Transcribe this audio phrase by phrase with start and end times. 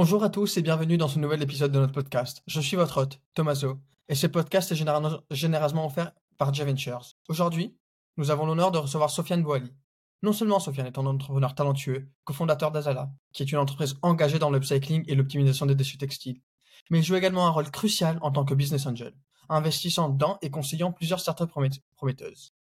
[0.00, 2.44] Bonjour à tous et bienvenue dans ce nouvel épisode de notre podcast.
[2.46, 7.16] Je suis votre hôte, Tommaso, et ce podcast est généralement offert par J-Ventures.
[7.28, 7.76] Aujourd'hui,
[8.16, 9.74] nous avons l'honneur de recevoir Sofiane Boali.
[10.22, 14.52] Non seulement Sofiane est un entrepreneur talentueux, cofondateur d'Azala, qui est une entreprise engagée dans
[14.52, 16.40] l'upcycling et l'optimisation des déchets textiles,
[16.90, 19.14] mais il joue également un rôle crucial en tant que business angel,
[19.48, 21.52] investissant dans et conseillant plusieurs startups
[21.96, 22.54] prometteuses.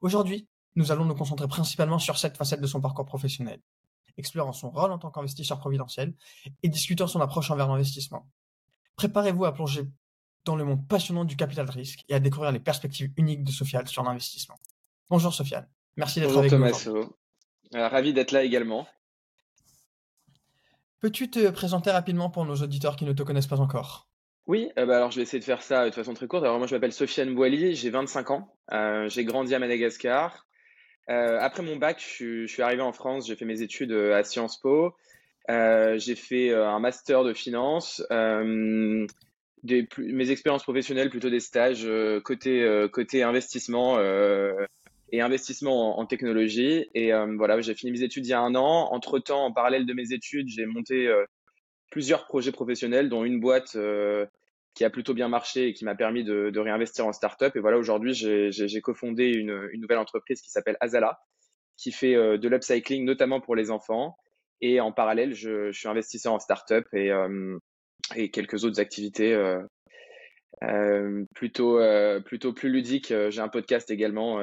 [0.00, 3.60] Aujourd'hui, nous allons nous concentrer principalement sur cette facette de son parcours professionnel,
[4.16, 6.14] explorant son rôle en tant qu'investisseur providentiel
[6.62, 8.26] et discutant son approche envers l'investissement.
[8.96, 9.88] Préparez-vous à plonger
[10.44, 13.86] dans le monde passionnant du capital risque et à découvrir les perspectives uniques de Sofiane
[13.86, 14.58] sur l'investissement.
[15.08, 16.58] Bonjour Sofiane, merci d'être avec nous.
[16.58, 17.16] Bonjour
[17.74, 18.86] euh, ravi d'être là également.
[21.00, 24.08] Peux-tu te présenter rapidement pour nos auditeurs qui ne te connaissent pas encore?
[24.46, 26.44] Oui, euh, bah alors je vais essayer de faire ça de façon très courte.
[26.44, 30.46] Alors moi je m'appelle Sofiane Boily, j'ai 25 ans, euh, j'ai grandi à Madagascar,
[31.10, 34.24] euh, après mon bac, je, suis arrivé en France, j'ai fait mes études euh, à
[34.24, 34.94] Sciences Po.
[35.50, 38.02] Euh, j'ai fait un master de finance.
[38.10, 39.06] Mes
[40.30, 41.88] expériences professionnelles, plutôt des stages
[42.24, 43.98] côté, côté investissement
[45.10, 46.86] et investissement en, technologie.
[46.94, 48.88] Et voilà, j'ai fini mes études il y a un an.
[48.92, 51.12] Entre-temps, en parallèle de mes études, j'ai monté
[51.90, 53.76] plusieurs projets professionnels, dont une boîte
[54.74, 57.54] qui a plutôt bien marché et qui m'a permis de, de, réinvestir en startup.
[57.56, 61.20] Et voilà, aujourd'hui, j'ai cofondé une, une, nouvelle entreprise qui s'appelle Azala,
[61.76, 64.16] qui fait euh, de l'upcycling, notamment pour les enfants.
[64.60, 67.58] Et en parallèle, je, je suis investisseur en startup et, euh,
[68.14, 69.60] et quelques autres activités euh,
[70.62, 71.80] euh plutôt,
[72.24, 73.12] plutôt plus ludiques.
[73.30, 74.38] J'ai un podcast également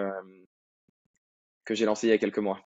[1.66, 2.69] que j'ai lancé il y a quelques mois.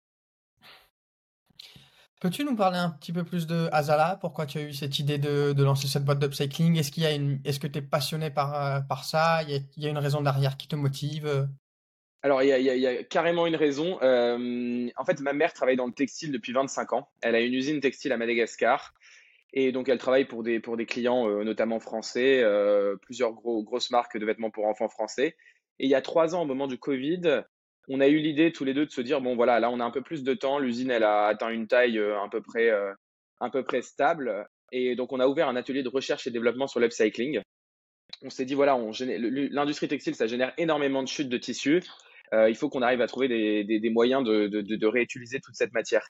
[2.25, 4.17] Peux-tu nous parler un petit peu plus de Azala?
[4.19, 6.75] Pourquoi tu as eu cette idée de, lancer cette boîte d'upcycling?
[6.75, 9.43] Est-ce qu'il y a une, est-ce que tu es passionné par, euh, par ça?
[9.43, 11.47] Il y, a, il une raison derrière qui te motive?
[12.23, 13.99] Alors, il y, a, carrément une raison.
[14.01, 17.09] Euh, en fait, ma mère travaille dans le textile depuis 25 ans.
[17.21, 18.95] Elle a une usine textile à Madagascar.
[19.53, 22.43] Et donc, elle travaille pour des, pour des clients, euh, notamment français,
[23.03, 25.35] plusieurs gros, grosses marques de vêtements pour enfants français.
[25.77, 27.43] Et il y a trois ans, au moment du Covid,
[27.87, 29.83] on a eu l'idée tous les deux de se dire bon voilà là on a
[29.83, 32.69] un peu plus de temps l'usine elle a atteint une taille euh, à peu près
[32.69, 32.93] euh,
[33.51, 34.47] peu près stable.
[34.71, 37.41] Et donc on a ouvert un atelier de recherche et développement sur l'upcycling.
[38.23, 38.77] On s'est dit voilà
[39.51, 41.83] l'industrie textile ça génère énormément de chutes de tissus
[42.33, 46.07] euh, il faut qu'on arrive à trouver des, moyens de, réutiliser toute cette matière.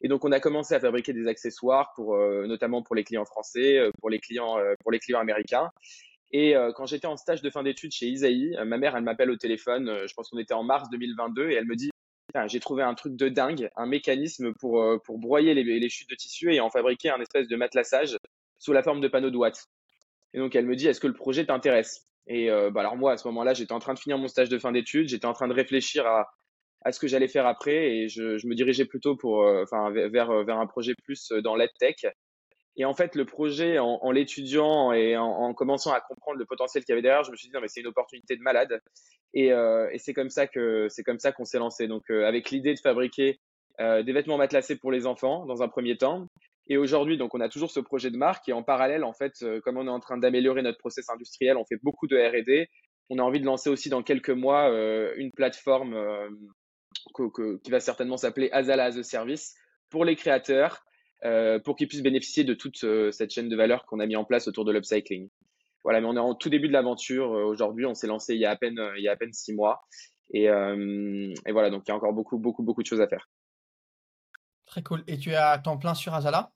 [0.00, 3.78] Et donc on a commencé à fabriquer des accessoires pour notamment pour les clients français
[4.00, 5.70] pour les clients pour les clients américains
[6.32, 9.04] et euh, quand j'étais en stage de fin d'études chez Isaïe, euh, ma mère, elle
[9.04, 11.90] m'appelle au téléphone, euh, je pense qu'on était en mars 2022, et elle me dit,
[12.46, 16.14] j'ai trouvé un truc de dingue, un mécanisme pour, pour broyer les, les, chutes de
[16.14, 18.16] tissu et en fabriquer un espèce de matelassage
[18.58, 19.66] sous la forme de panneaux de watts.
[20.32, 22.06] Et donc elle me dit, est-ce que le projet t'intéresse?
[22.26, 24.58] Et bah alors moi, à ce moment-là, j'étais en train de finir mon stage de
[24.58, 26.30] fin d'études, j'étais en train de réfléchir à,
[26.86, 29.44] à ce que j'allais faire après, et je, je me dirigeais plutôt pour,
[29.92, 32.06] vers, vers un projet plus dans l'EdTech.
[32.76, 36.46] Et en fait, le projet, en, en l'étudiant et en, en, commençant à comprendre le
[36.46, 38.42] potentiel qu'il y avait derrière, je me suis dit non mais c'est une opportunité de
[38.42, 38.80] malade.
[39.34, 41.86] Et, euh, et c'est comme ça que c'est comme ça qu'on s'est lancé.
[41.86, 43.38] Donc euh, avec l'idée de fabriquer
[43.80, 46.28] euh, des vêtements matelassés pour les enfants dans un premier temps.
[46.68, 49.34] Et aujourd'hui, donc on a toujours ce projet de marque et en parallèle, en fait,
[49.42, 52.68] euh, comme on est en train d'améliorer notre process industriel, on fait beaucoup de R&D.
[53.10, 55.96] On a envie de lancer aussi dans quelques mois euh, une plateforme
[57.14, 59.54] que, que, qui va certainement s'appeler Azala as a Service
[59.90, 60.84] pour les créateurs
[61.24, 64.16] euh, pour qu'ils puissent bénéficier de toute euh, cette chaîne de valeur qu'on a mis
[64.16, 65.28] en place autour de l'upcycling.
[65.84, 67.32] Voilà, mais on est en tout début de l'aventure.
[67.32, 69.32] Euh, aujourd'hui, on s'est lancé il y a à peine, il y a à peine
[69.32, 69.82] six mois.
[70.34, 73.28] Et, et, voilà, donc il y a encore beaucoup, beaucoup, beaucoup de choses à faire.
[74.64, 75.04] Très cool.
[75.06, 76.52] Et tu es à temps plein sur Azala?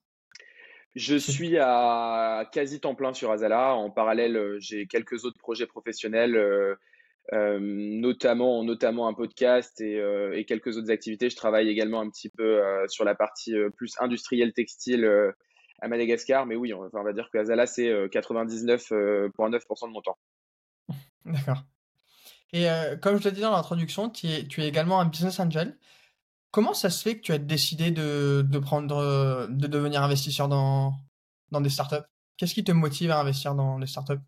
[0.95, 3.75] Je suis à quasi temps plein sur Azala.
[3.75, 6.79] En parallèle, j'ai quelques autres projets professionnels
[7.33, 11.29] notamment, notamment un podcast et, euh, et, quelques autres activités.
[11.29, 15.09] Je travaille également un petit peu euh, sur la partie plus industrielle textile
[15.81, 20.19] à Madagascar, mais oui, on, va dire que Azala, c'est 99,9% de mon temps.
[21.25, 21.65] D'accord.
[22.53, 25.77] Et euh, comme je l'ai dit dans l'introduction, tu es, également un business angel.
[26.53, 30.95] Comment ça se fait que tu as décidé de, de prendre, de devenir investisseur dans,
[31.51, 32.07] dans des startups?
[32.37, 34.21] Qu'est-ce qui te motive à investir dans des startups?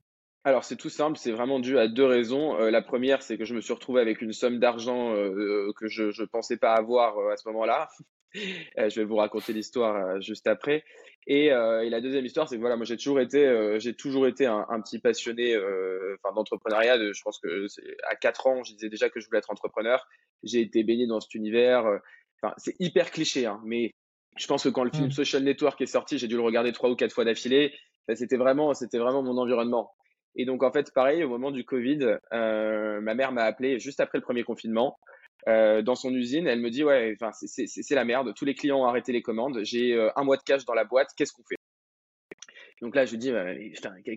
[0.48, 2.58] Alors c'est tout simple, c'est vraiment dû à deux raisons.
[2.58, 5.88] Euh, la première, c'est que je me suis retrouvé avec une somme d'argent euh, que
[5.88, 7.88] je ne pensais pas avoir euh, à ce moment-là.
[8.34, 10.84] je vais vous raconter l'histoire juste après.
[11.26, 14.46] Et, et, la deuxième histoire, c'est que voilà, moi j'ai toujours été, j'ai toujours été
[14.46, 16.98] un, un petit passionné, enfin d'entrepreneuriat.
[17.12, 17.66] Je pense que
[18.06, 20.06] à quatre ans, je disais déjà que je voulais être entrepreneur.
[20.42, 21.86] J'ai été baigné dans cet univers.
[22.42, 23.92] Enfin, c'est hyper cliché, hein, mais
[24.36, 25.12] je pense que quand le film mmh.
[25.12, 27.74] Social Network est sorti, j'ai dû le regarder trois ou quatre fois d'affilée.
[28.14, 29.90] c'était vraiment, c'était vraiment mon environnement.
[30.36, 34.00] Et donc, en fait, pareil, au moment du Covid, euh, ma mère m'a appelé juste
[34.00, 34.98] après le premier confinement.
[35.46, 38.34] Euh, dans son usine, elle me dit ouais, enfin c'est la merde.
[38.34, 39.60] Tous les clients ont arrêté les commandes.
[39.62, 41.10] J'ai euh, un mois de cash dans la boîte.
[41.16, 41.56] Qu'est-ce qu'on fait?
[42.80, 43.32] Donc là, je dis,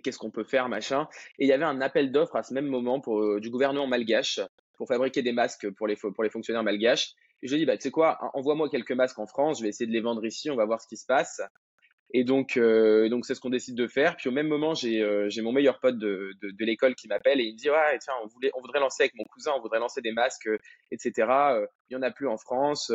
[0.03, 1.07] qu'est-ce qu'on peut faire, machin?
[1.39, 4.39] Et il y avait un appel d'offres à ce même moment pour, du gouvernement malgache
[4.77, 7.15] pour fabriquer des masques pour les, pour les fonctionnaires malgaches.
[7.41, 9.87] Et je dis, bah, tu sais quoi, envoie-moi quelques masques en France, je vais essayer
[9.87, 11.41] de les vendre ici, on va voir ce qui se passe.
[12.13, 14.17] Et donc, euh, donc c'est ce qu'on décide de faire.
[14.17, 17.39] Puis au même moment, j'ai euh, mon meilleur pote de, de, de l'école qui m'appelle
[17.39, 19.61] et il me dit ouais tiens on voulait on voudrait lancer avec mon cousin, on
[19.61, 20.57] voudrait lancer des masques, euh,
[20.91, 21.27] etc.
[21.29, 22.91] Euh, il y en a plus en France,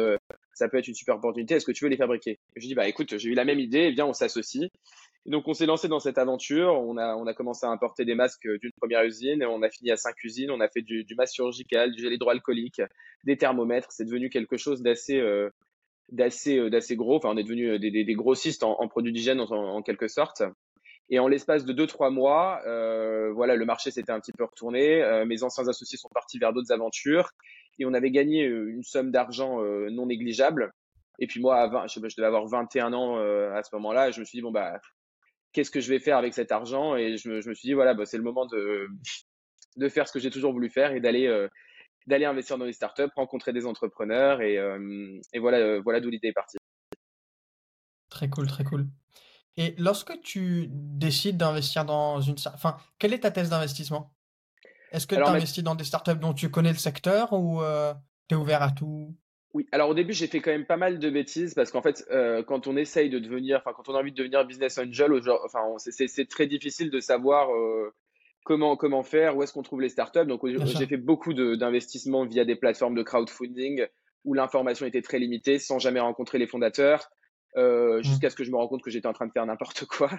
[0.55, 1.55] ça peut être une super opportunité.
[1.55, 2.39] Est-ce que tu veux les fabriquer?
[2.57, 4.71] Je dis bah écoute j'ai eu la même idée, viens on s'associe.
[5.27, 6.75] Et donc on s'est lancé dans cette aventure.
[6.75, 9.45] On a on a commencé à importer des masques d'une première usine.
[9.45, 10.51] On a fini à cinq usines.
[10.51, 12.81] On a fait du, du masque chirurgical, du gel hydroalcoolique,
[13.25, 13.89] des thermomètres.
[13.91, 15.21] C'est devenu quelque chose d'assez
[16.11, 17.17] d'assez euh, d'assez gros.
[17.17, 20.09] Enfin, on est devenu euh, des, des, grossistes en, en produits d'hygiène en, en, quelque
[20.09, 20.43] sorte.
[21.09, 24.45] Et en l'espace de deux trois mois, euh, voilà, le marché s'était un petit peu
[24.45, 25.03] retourné.
[25.03, 27.31] Euh, mes anciens associés sont partis vers d'autres aventures
[27.79, 30.73] et on avait gagné une somme d'argent euh, non négligeable.
[31.19, 34.11] Et puis moi, à 20, je, je devais avoir 21 ans à ce moment-là.
[34.11, 34.81] Je me suis dit bon bah,
[35.53, 36.97] qu'est-ce que je vais faire avec cet argent?
[36.97, 38.89] Et je me, je me suis dit voilà, bah, c'est le moment de
[39.77, 41.29] de faire ce que j'ai toujours voulu faire et d'aller
[42.07, 46.11] d'aller investir dans les startups, rencontrer des entrepreneurs et, euh, et voilà, euh, voilà d'où
[46.11, 46.57] l'idée est partie.
[48.11, 48.87] Très cool, très cool.
[49.57, 54.13] Et lorsque tu décides d'investir dans une, enfin, quelle est ta thèse d'investissement?
[54.93, 57.93] Est-ce que tu investis dans des startups dont tu connais le secteur ou euh,
[58.29, 59.15] tu es ouvert à tout?
[59.55, 62.05] Oui, alors au début, j'ai fait quand même pas mal de bêtises parce qu'en fait,
[62.11, 65.13] euh, quand on essaye de devenir, enfin, quand on a envie de devenir business angel,
[65.45, 67.95] enfin, c'est très difficile de savoir euh,
[68.47, 70.25] comment, comment faire, où est-ce qu'on trouve les startups.
[70.25, 73.85] Donc, j'ai fait beaucoup d'investissements via des plateformes de crowdfunding
[74.25, 77.11] où l'information était très limitée sans jamais rencontrer les fondateurs,
[77.57, 78.03] euh, mmh.
[78.05, 80.11] jusqu'à ce que je me rende compte que j'étais en train de faire n'importe quoi.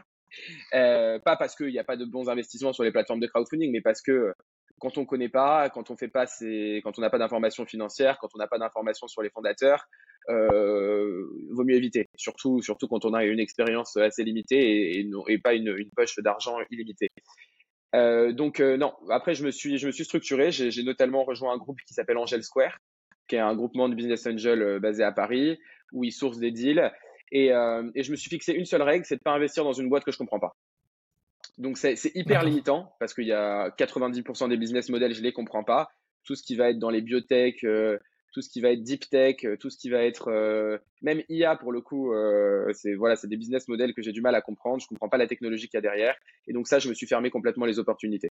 [0.73, 3.71] Euh, pas parce qu'il n'y a pas de bons investissements sur les plateformes de crowdfunding,
[3.71, 4.33] mais parce que
[4.79, 8.27] quand on connaît pas, quand on fait pas quand on n'a pas d'informations financières, quand
[8.35, 9.85] on n'a pas d'informations sur les fondateurs,
[10.29, 12.09] euh, vaut mieux éviter.
[12.17, 16.19] Surtout, surtout quand on a une expérience assez limitée et, et, pas une, une poche
[16.19, 17.07] d'argent illimitée.
[17.95, 20.51] Euh, donc euh, non, après je me suis, je me suis structuré.
[20.51, 22.79] J'ai notamment rejoint un groupe qui s'appelle Angel Square,
[23.27, 25.59] qui est un groupement de business angel euh, basé à Paris,
[25.93, 26.91] où ils sourcent des deals.
[27.33, 29.89] Et, et je me suis fixé une seule règle, c'est de pas investir dans une
[29.89, 30.55] boîte que je comprends pas.
[31.57, 35.65] Donc c'est hyper limitant parce qu'il y a 90% des business models, je les comprends
[35.65, 35.89] pas.
[36.23, 37.65] Tout ce qui va être dans les biotech,
[38.31, 41.23] tout ce qui va être deep tech, euh, tout ce qui va être euh, même
[41.29, 44.35] IA pour le coup, euh, c'est voilà, c'est des business models que j'ai du mal
[44.35, 44.81] à comprendre.
[44.81, 46.15] Je comprends pas la technologie qu'il y a derrière,
[46.47, 48.29] et donc ça, je me suis fermé complètement les opportunités.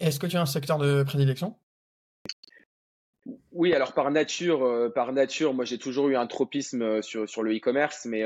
[0.00, 1.56] Est-ce que tu as un secteur de prédilection?
[3.50, 7.54] Oui, alors par nature, par nature, moi j'ai toujours eu un tropisme sur, sur le
[7.56, 8.24] e-commerce, mais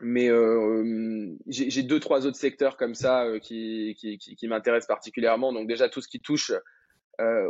[0.00, 0.30] mais
[1.46, 5.52] j'ai deux trois autres secteurs comme ça qui, qui, qui, qui m'intéressent particulièrement.
[5.52, 6.52] Donc déjà tout ce qui touche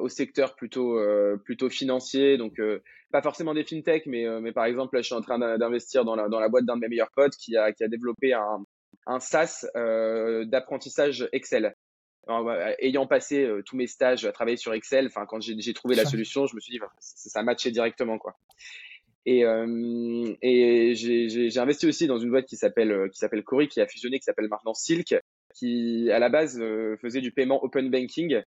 [0.00, 2.82] au secteur plutôt euh, plutôt financier, donc euh,
[3.12, 6.16] pas forcément des fintech, mais mais par exemple là, je suis en train d'investir dans
[6.16, 8.64] la dans la boîte d'un de mes meilleurs potes qui a qui a développé un
[9.06, 11.74] un SaaS d'apprentissage Excel.
[12.78, 16.46] ayant passé tous mes stages à travailler sur Excel, enfin quand j'ai trouvé la solution,
[16.46, 18.36] je me suis dit ça, ça matchait directement quoi.
[19.26, 23.80] Et, euh, et j'ai investi aussi dans une boîte qui s'appelle qui s'appelle Cori, qui
[23.80, 25.14] a fusionné, qui s'appelle maintenant Silk,
[25.54, 26.58] qui à la base
[27.02, 28.42] faisait du paiement open banking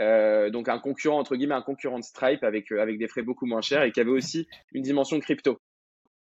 [0.00, 3.22] euh, donc un concurrent entre guillemets un concurrent de Stripe avec euh, avec des frais
[3.22, 5.58] beaucoup moins chers et qui avait aussi une dimension crypto.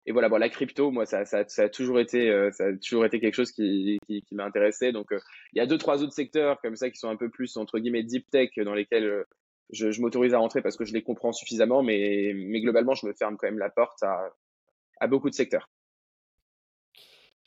[0.06, 2.74] Et voilà, bon, la crypto, moi, ça, ça, ça a toujours été, euh, ça a
[2.74, 4.92] toujours été quelque chose qui, qui, qui m'a intéressé.
[4.92, 7.58] Donc, il y a deux, trois autres secteurs comme ça qui sont un peu plus
[7.58, 9.26] entre guillemets deep tech dans lesquels
[9.72, 13.06] je, je m'autorise à rentrer parce que je les comprends suffisamment, mais, mais globalement, je
[13.06, 14.34] me ferme quand même la porte à,
[15.00, 15.70] à beaucoup de secteurs.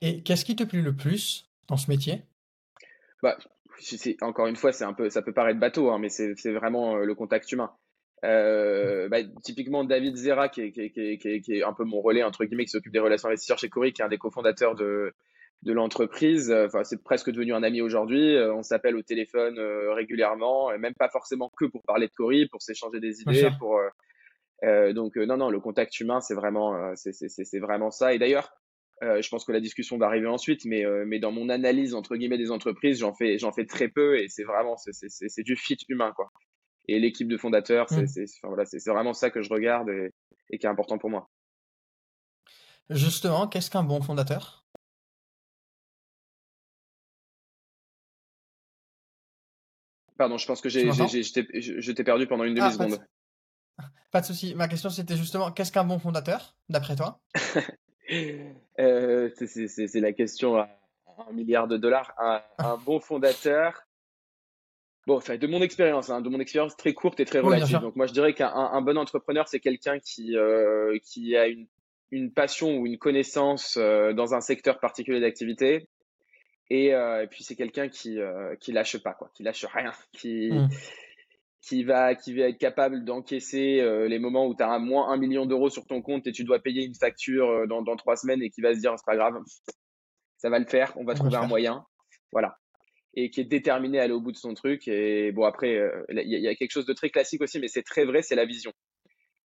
[0.00, 2.22] Et qu'est-ce qui te plaît le plus dans ce métier?
[3.22, 3.38] Bah,
[4.20, 7.04] encore une fois, c'est un peu, ça peut paraître bateau, hein, mais c'est vraiment euh,
[7.04, 7.70] le contact humain.
[8.24, 11.82] Euh, bah, typiquement David Zera qui est, qui, est, qui, est, qui est, un peu
[11.82, 14.16] mon relais entre guillemets qui s'occupe des relations investisseurs chez Cori qui est un des
[14.16, 15.12] cofondateurs de,
[15.62, 20.70] de l'entreprise enfin c'est presque devenu un ami aujourd'hui euh, on s'appelle au téléphone régulièrement
[20.70, 23.80] et même pas forcément que pour parler de Cori pour s'échanger des idées pour
[24.62, 28.61] euh, donc non non le contact humain c'est vraiment c'est vraiment ça et d'ailleurs euh,
[29.02, 32.16] je pense que la discussion va arriver ensuite, mais, euh, mais dans mon analyse entre
[32.16, 35.78] guillemets des entreprises, j'en fais, j'en fais très peu et c'est vraiment c'est du fit
[35.88, 36.30] humain quoi.
[36.88, 40.10] Et l'équipe de fondateurs, c'est enfin, voilà, c'est vraiment ça que je regarde et,
[40.50, 41.28] et, qui est important pour moi.
[42.90, 44.64] Justement, qu'est-ce qu'un bon fondateur?
[50.18, 52.98] Pardon, je pense que j'ai, je t'ai perdu pendant une demi-seconde.
[53.78, 54.54] Ah, pas de souci.
[54.54, 57.20] Ma question c'était justement qu'est-ce qu'un bon fondateur, d'après toi?
[58.80, 60.68] euh, c'est la question à
[61.28, 62.12] un milliard de dollars.
[62.18, 63.82] Un, un bon fondateur.
[65.06, 67.80] Bon, enfin, de mon expérience, hein, de mon expérience très courte et très relative.
[67.80, 71.66] Donc, moi, je dirais qu'un un bon entrepreneur, c'est quelqu'un qui, euh, qui a une
[72.14, 75.88] une passion ou une connaissance dans un secteur particulier d'activité.
[76.68, 76.92] Et,
[77.30, 78.18] puis c'est quelqu'un qui
[78.60, 80.68] qui lâche pas quoi, qui lâche rien, qui mmh.
[81.62, 85.46] Qui va qui va être capable d'encaisser les moments où tu as moins un million
[85.46, 88.50] d'euros sur ton compte et tu dois payer une facture dans, dans trois semaines et
[88.50, 89.40] qui va se dire c'est pas grave,
[90.42, 91.86] ça va le faire, on va trouver un moyen.
[92.32, 92.58] Voilà.
[93.14, 94.88] Et qui est déterminé à aller au bout de son truc.
[94.88, 97.82] Et bon, après, euh, il y, a quelque chose de très classique aussi, mais c'est
[97.82, 98.72] très vrai, c'est la vision.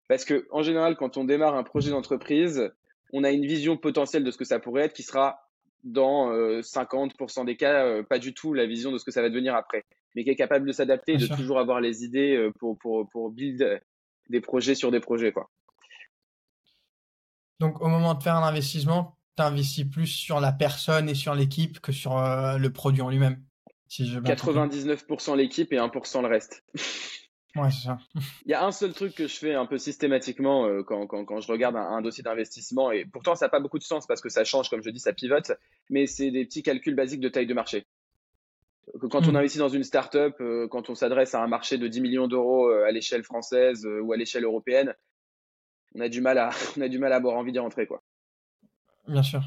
[0.08, 2.70] Parce que, en général, quand on démarre un projet d'entreprise,
[3.12, 5.38] on a une vision potentielle de ce que ça pourrait être qui sera
[5.84, 9.22] dans 50% euh, des cas, euh, pas du tout la vision de ce que ça
[9.22, 12.50] va devenir après, mais qui est capable de s'adapter et de toujours avoir les idées
[12.58, 13.80] pour, pour, pour build
[14.28, 15.32] des projets sur des projets.
[15.32, 15.48] Quoi.
[17.60, 21.80] Donc, au moment de faire un investissement, t'investis plus sur la personne et sur l'équipe
[21.80, 23.42] que sur euh, le produit en lui-même.
[23.88, 26.64] Si 99% l'équipe et 1% le reste.
[27.56, 27.98] Ouais, c'est ça.
[28.44, 31.24] Il y a un seul truc que je fais un peu systématiquement euh, quand, quand,
[31.24, 34.20] quand, je regarde un, dossier d'investissement, et pourtant ça n'a pas beaucoup de sens parce
[34.20, 35.52] que ça change, comme je dis, ça pivote,
[35.90, 37.86] mais c'est des petits calculs basiques de taille de marché.
[39.10, 39.36] Quand on hmm.
[39.36, 42.68] investit dans une startup, euh, quand on s'adresse à un marché de 10 millions d'euros
[42.68, 44.94] à l'échelle française ou à l'échelle européenne,
[45.94, 48.02] on a du mal à, on a du mal à avoir envie d'y rentrer, quoi.
[49.08, 49.42] Bien sûr.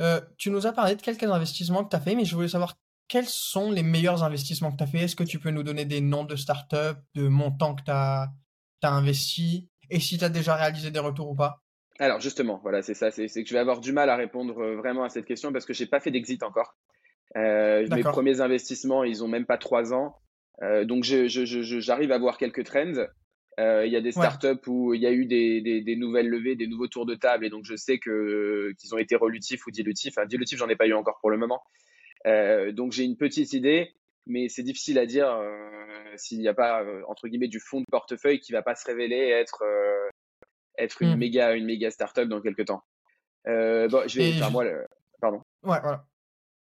[0.00, 2.48] Euh, tu nous as parlé de quelques investissements que tu as fait, mais je voulais
[2.48, 2.76] savoir
[3.12, 5.00] quels sont les meilleurs investissements que tu as fait?
[5.00, 8.30] Est-ce que tu peux nous donner des noms de startups, de montants que tu as,
[8.82, 9.68] investi?
[9.90, 11.60] Et si tu as déjà réalisé des retours ou pas?
[11.98, 13.10] Alors justement, voilà, c'est ça.
[13.10, 15.66] C'est que je vais avoir du mal à répondre euh, vraiment à cette question parce
[15.66, 16.74] que j'ai pas fait d'exit encore.
[17.36, 20.16] Euh, mes premiers investissements, ils ont même pas trois ans.
[20.84, 23.04] donc j'arrive à voir quelques trends.
[23.60, 26.28] Euh, il y a des startups où il y a eu des, des, des, nouvelles
[26.28, 29.66] levées, des nouveaux tours de table, et donc je sais que qu'ils ont été relutifs
[29.66, 30.14] ou dilutifs.
[30.16, 31.60] Enfin, dilutifs, j'en ai pas eu encore pour le moment.
[32.26, 33.94] Euh, donc j'ai une petite idée,
[34.26, 35.68] mais c'est difficile à dire euh,
[36.16, 39.16] s'il n'y a pas entre guillemets du fond de portefeuille qui va pas se révéler
[39.16, 39.64] être
[40.78, 41.18] être une hmm.
[41.18, 42.82] méga une méga startup dans quelques temps.
[43.44, 44.34] bon, je vais.
[44.36, 44.64] Enfin, moi,
[45.20, 45.42] pardon.
[45.62, 46.04] Ouais, voilà.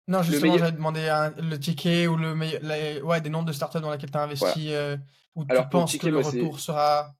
[0.08, 2.34] Non, justement, j'avais demandé le ticket ou le
[3.02, 4.72] ouais, des noms de startups dans lesquelles tu as investi.
[5.36, 7.14] Ou tu penses que le retour sera.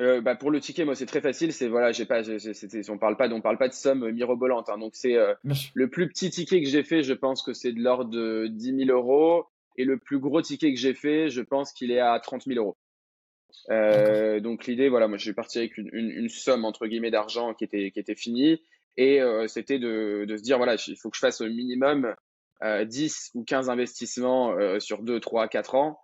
[0.00, 1.52] Euh, bah pour le ticket, moi, c'est très facile.
[1.52, 2.22] C'est voilà, j'ai pas,
[2.88, 4.68] on parle pas, on parle pas de somme mirobolante.
[4.70, 5.34] Hein, donc c'est euh,
[5.74, 7.02] le plus petit ticket que j'ai fait.
[7.02, 10.72] Je pense que c'est de l'ordre de 10 000 euros, et le plus gros ticket
[10.72, 12.76] que j'ai fait, je pense qu'il est à 30 000 euros.
[13.70, 17.52] Euh, donc l'idée, voilà, moi, je suis parti avec une, une, somme entre guillemets d'argent
[17.52, 18.62] qui était qui était finie,
[18.96, 22.14] et euh, c'était de, de se dire voilà, il faut que je fasse au minimum
[22.62, 25.98] 10 ou 15 investissements sur 2, 3, 4 ans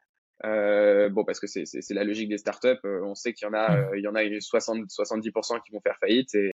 [0.45, 2.78] euh, bon, parce que c'est la logique des startups.
[2.85, 5.73] Euh, on sait qu'il y en a, euh, il y en a 60, 70% qui
[5.73, 6.52] vont faire faillite et,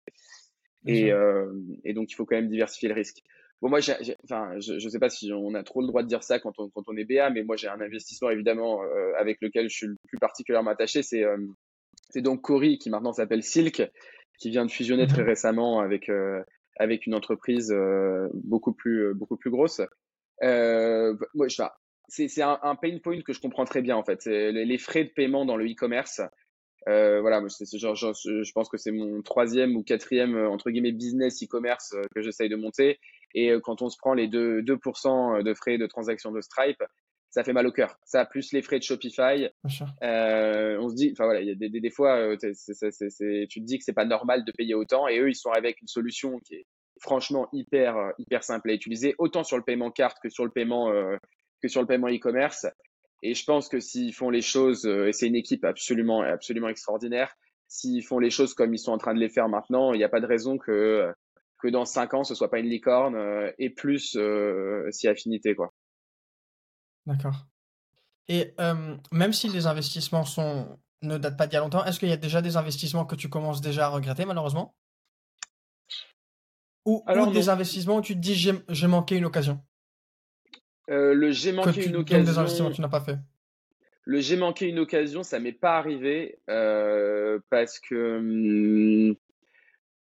[0.85, 1.51] et, euh,
[1.83, 3.21] et, donc il faut quand même diversifier le risque.
[3.61, 3.79] Bon, moi,
[4.23, 6.53] enfin, je ne sais pas si on a trop le droit de dire ça quand
[6.57, 8.81] on, quand on est BA, mais moi j'ai un investissement évidemment
[9.19, 11.03] avec lequel je suis le plus particulièrement attaché.
[11.03, 11.23] C'est
[12.09, 13.83] c'est donc Cori qui maintenant s'appelle Silk,
[14.39, 15.27] qui vient de fusionner très mhm.
[15.27, 16.09] récemment avec
[16.79, 17.71] avec une entreprise
[18.33, 19.79] beaucoup plus beaucoup plus grosse.
[20.43, 21.61] Euh, moi, je,
[22.11, 24.25] c'est un, un, pain point que je comprends très bien en fait.
[24.25, 26.21] Les, les frais de paiement dans le e-commerce.
[26.89, 30.71] Euh, voilà, c'est genre, genre, je pense que c'est mon troisième ou quatrième euh, entre
[30.71, 32.99] guillemets business e-commerce euh, que j'essaye de monter.
[33.33, 36.83] Et quand on se prend les 2%, 2 de frais de transaction de Stripe,
[37.29, 37.95] ça fait mal au cœur.
[38.03, 39.47] Ça plus les frais de Shopify.
[40.03, 43.59] Euh, on se dit, enfin voilà, il y a des, des, des fois, tu te
[43.59, 46.39] dis que c'est pas normal de payer autant, et eux ils sont avec une solution
[46.39, 46.65] qui est
[46.99, 50.91] franchement hyper hyper simple à utiliser, autant sur le paiement carte que sur le paiement
[51.61, 52.65] que sur le paiement e-commerce.
[53.23, 56.69] Et je pense que s'ils font les choses, euh, et c'est une équipe absolument, absolument
[56.69, 57.33] extraordinaire,
[57.67, 60.03] s'ils font les choses comme ils sont en train de les faire maintenant, il n'y
[60.03, 61.13] a pas de raison que,
[61.59, 65.55] que dans cinq ans, ce soit pas une licorne euh, et plus euh, si affinité,
[65.55, 65.73] quoi.
[67.05, 67.45] D'accord.
[68.27, 68.53] Et
[69.11, 72.13] même si les investissements sont, ne datent pas d'il y a longtemps, est-ce qu'il y
[72.13, 74.75] a déjà des investissements que tu commences déjà à regretter, malheureusement?
[76.85, 79.61] Ou, Alors, ou des investissements où tu te dis j'ai manqué une occasion?
[80.89, 82.71] Euh, le j'ai manqué une occasion.
[82.71, 83.17] tu n'as pas fait.
[84.03, 89.15] Le j'ai manqué une occasion, ça m'est pas arrivé euh, parce que hum,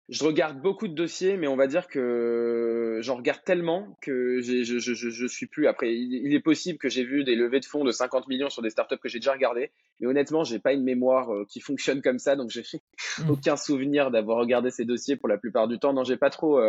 [0.09, 4.63] je regarde beaucoup de dossiers, mais on va dire que j'en regarde tellement que je,
[4.63, 5.67] je, je, je, suis plus.
[5.67, 8.61] Après, il, est possible que j'ai vu des levées de fonds de 50 millions sur
[8.61, 12.01] des startups que j'ai déjà regardées, mais honnêtement, j'ai pas une mémoire euh, qui fonctionne
[12.01, 13.29] comme ça, donc j'ai mmh.
[13.29, 15.93] aucun souvenir d'avoir regardé ces dossiers pour la plupart du temps.
[15.93, 16.59] Non, j'ai pas trop,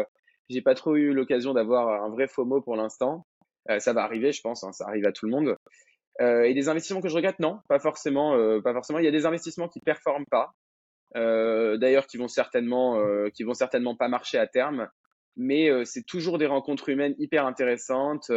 [0.48, 3.26] j'ai pas trop eu l'occasion d'avoir un vrai FOMO pour l'instant.
[3.70, 5.56] Euh, ça va arriver, je pense, hein, ça arrive à tout le monde.
[6.20, 8.98] Euh, et des investissements que je regrette, non, pas forcément, euh, pas forcément.
[8.98, 10.52] Il y a des investissements qui performent pas,
[11.14, 13.00] d'ailleurs, qui vont certainement,
[13.34, 14.88] qui vont certainement pas marcher à terme.
[15.36, 18.30] Mais c'est toujours des rencontres humaines hyper intéressantes.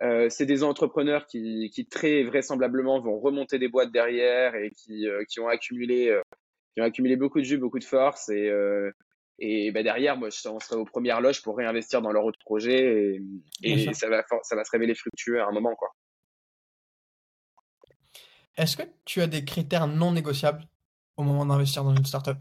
[0.00, 5.40] c'est des entrepreneurs qui, qui, très vraisemblablement vont remonter des boîtes derrière et qui, qui
[5.40, 6.18] ont accumulé
[6.76, 8.50] J'ai accumulé beaucoup de jus, beaucoup de force et,
[9.38, 13.16] et bah, derrière, moi, je serai aux premières loges pour réinvestir dans leur autre projet
[13.16, 13.22] et,
[13.62, 15.74] et ça, va, ça va se révéler fructueux à un moment.
[15.74, 15.88] quoi.
[18.56, 20.64] Est-ce que tu as des critères non négociables
[21.16, 22.38] au moment d'investir dans une startup?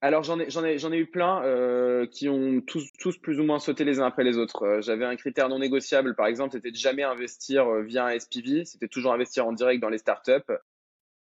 [0.00, 3.40] Alors j'en ai, j'en ai, j'en ai eu plein euh, qui ont tous, tous plus
[3.40, 4.62] ou moins sauté les uns après les autres.
[4.64, 8.18] Euh, j'avais un critère non négociable, par exemple, c'était de jamais investir euh, via un
[8.18, 10.52] SPV, c'était toujours investir en direct dans les startups.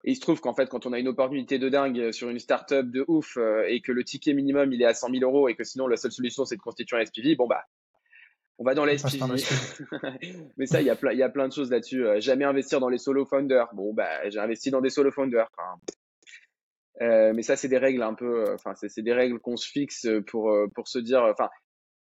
[0.05, 2.39] Et il se trouve qu'en fait, quand on a une opportunité de dingue sur une
[2.39, 5.55] startup de ouf et que le ticket minimum il est à 100 000 euros et
[5.55, 7.65] que sinon la seule solution c'est de constituer un SPV, bon bah
[8.59, 9.19] on va dans les SPV.
[10.57, 12.05] Mais ça, il y a plein, il y a plein de choses là-dessus.
[12.21, 13.69] jamais investir dans les solo founders.
[13.75, 15.49] Bon bah j'ai investi dans des solo founders.
[17.03, 19.69] Euh, mais ça, c'est des règles un peu, euh, enfin, c'est des règles qu'on se
[19.69, 21.49] fixe pour, euh, pour se dire, enfin,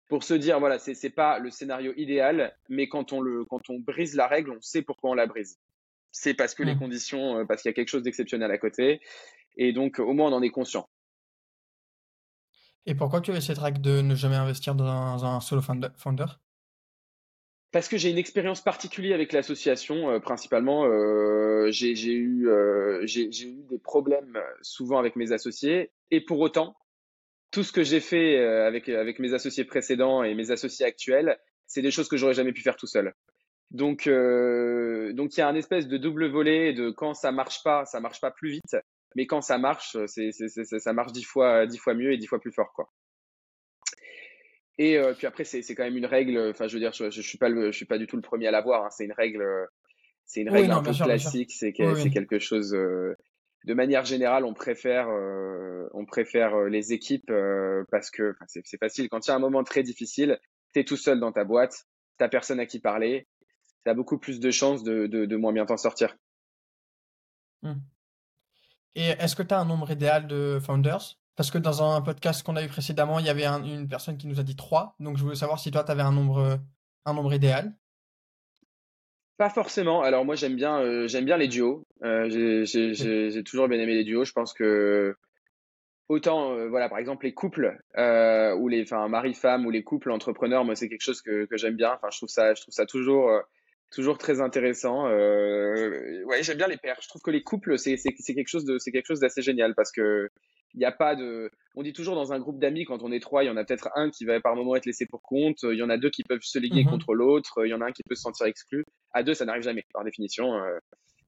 [0.10, 3.80] pour se dire, voilà, c'est pas le scénario idéal, mais quand on, le, quand on
[3.80, 5.58] brise la règle, on sait pourquoi on la brise.
[6.17, 6.79] C'est parce que les mmh.
[6.79, 9.01] conditions, parce qu'il y a quelque chose d'exceptionnel à côté.
[9.57, 10.88] Et donc, au moins, on en est conscient.
[12.86, 16.27] Et pourquoi tu as cette règle de ne jamais investir dans un solo founder
[17.75, 20.86] parce que j'ai une expérience particulière avec l'association, euh, principalement.
[20.86, 25.91] Euh, j'ai eu, euh, eu des problèmes souvent avec mes associés.
[26.10, 26.77] Et pour autant,
[27.51, 31.81] tout ce que j'ai fait avec, avec mes associés précédents et mes associés actuels, c'est
[31.81, 33.13] des choses que j'aurais jamais pu faire tout seul.
[33.75, 37.86] Donc, donc il y a un espèce de double volet de quand ça marche pas,
[37.86, 38.77] ça marche pas plus vite,
[39.15, 42.39] mais quand ça marche, c'est, ça marche dix fois, dix fois mieux et dix fois
[42.39, 42.89] plus fort, quoi.
[44.77, 46.38] Et euh, puis après, c'est quand même une règle.
[46.50, 48.22] Enfin, je veux dire, je, je, suis pas le, je suis pas du tout le
[48.22, 48.86] premier à l'avoir.
[48.86, 49.46] Hein, c'est une règle,
[50.25, 51.51] c'est une règle un peu classique.
[51.51, 52.74] C'est c'est quelque chose.
[52.74, 53.15] Euh,
[53.63, 57.32] de manière générale, on préfère, euh, on préfère les équipes
[57.89, 59.10] parce que c'est facile.
[59.10, 60.39] Quand il y a un moment très difficile,
[60.74, 61.86] tu es tout seul dans ta boîte,
[62.17, 63.27] t'as personne à qui parler,
[63.86, 66.18] tu as beaucoup plus de chances de, de, de moins bien t'en sortir.
[67.62, 67.74] Mmh.
[68.96, 71.18] Et est-ce que tu as un nombre idéal de founders?
[71.36, 74.27] Parce que dans un podcast qu'on a eu précédemment, il y avait une personne qui
[74.27, 74.96] nous a dit 3.
[75.00, 76.60] Donc je voulais savoir si toi, tu avais un nombre,
[77.06, 77.76] un nombre idéal.
[79.38, 80.02] Pas forcément.
[80.02, 81.86] Alors moi, j'aime bien, euh, j'aime bien les duos.
[82.04, 84.24] Euh, j'ai toujours bien aimé les duos.
[84.24, 85.17] Je pense que
[86.08, 90.63] autant, euh, voilà, par exemple, les couples ou les, enfin, mari-femme ou les couples entrepreneurs,
[90.63, 91.95] moi, c'est quelque chose que, que j'aime bien.
[91.95, 93.30] Enfin, je trouve ça, je trouve ça toujours,
[93.91, 95.06] toujours très intéressant.
[95.06, 96.98] ouais, j'aime bien les pairs.
[97.02, 99.91] Je trouve que les couples, c'est quelque chose de, c'est quelque chose d'assez génial parce
[99.91, 100.30] que
[100.76, 101.50] il n'y a pas de.
[101.76, 103.63] On dit toujours dans un groupe d'amis, quand on est trois, il y en a
[103.63, 106.10] peut-être un qui va par moment être laissé pour compte, il y en a deux
[106.10, 106.91] qui peuvent se liguer mhm.
[106.91, 108.84] contre l'autre, il y en a un qui peut se sentir exclu.
[109.13, 110.54] À deux, ça n'arrive jamais, par définition.
[110.54, 110.78] Euh.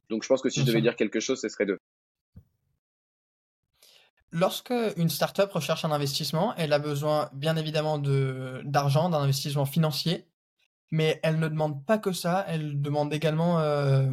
[0.10, 1.80] Donc je pense que si je devais dire quelque chose, ce serait deux.
[4.32, 10.26] Lorsque une startup recherche un investissement, elle a besoin bien évidemment d'argent, d'un investissement financier,
[10.92, 14.08] mais elle ne demande pas que ça, elle demande également euh,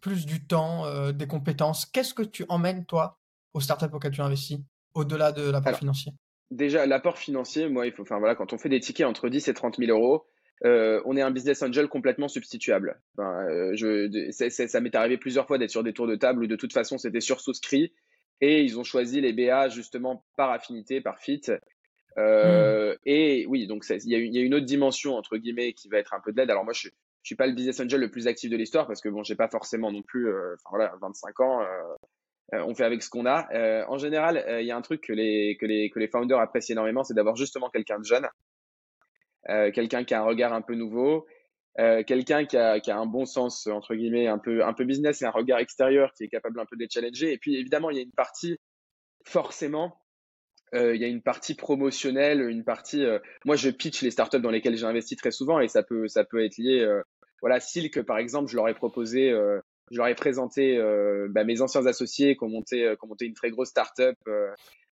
[0.00, 1.86] plus du temps, euh, des compétences.
[1.86, 3.18] Qu'est-ce que tu emmènes toi
[3.54, 4.58] aux startups auxquelles tu investis,
[4.94, 6.12] au-delà de l'apport financier?
[6.50, 9.48] Déjà, l'apport financier, moi, il faut, enfin voilà, quand on fait des tickets entre 10
[9.48, 10.26] et 30 000 euros,
[10.64, 13.00] euh, on est un business angel complètement substituable.
[13.18, 16.72] Je, ça m'est arrivé plusieurs fois d'être sur des tours de table où de toute
[16.72, 17.92] façon c'était sursouscrit
[18.40, 21.42] et ils ont choisi les BA justement par affinité, par fit.
[22.18, 22.98] Euh, hmm.
[23.04, 26.14] Et oui, donc il y, y, a une autre dimension entre guillemets qui va être
[26.14, 26.50] un peu de l'aide.
[26.50, 29.00] Alors moi, je, je suis pas le business angel le plus actif de l'histoire parce
[29.00, 31.66] que bon, j'ai pas forcément non plus, enfin voilà, 25 ans.
[32.54, 33.48] Euh, on fait avec ce qu'on a.
[33.52, 36.08] Euh, en général, euh, il y a un truc que les, que les, que les
[36.08, 38.28] founders apprécient énormément, c'est d'avoir justement quelqu'un de jeune,
[39.74, 41.26] quelqu'un qui a un regard un peu nouveau,
[41.76, 45.22] quelqu'un qui a, qui a un bon sens, entre guillemets, un peu, un peu business
[45.22, 47.32] et un regard extérieur qui est capable un peu de les challenger.
[47.32, 48.58] Et puis, évidemment, il y a une partie,
[49.24, 50.00] forcément,
[50.72, 53.04] il y a une partie promotionnelle, une partie.
[53.44, 56.24] moi, je pitch les startups dans lesquelles j'ai investi très souvent et ça peut, ça
[56.24, 56.86] peut être lié.
[57.40, 59.32] voilà, Silk, par exemple, je leur ai proposé
[59.90, 63.08] je leur ai présenté euh, bah, mes anciens associés qui ont monté, euh, qui ont
[63.08, 64.48] monté une très grosse startup euh,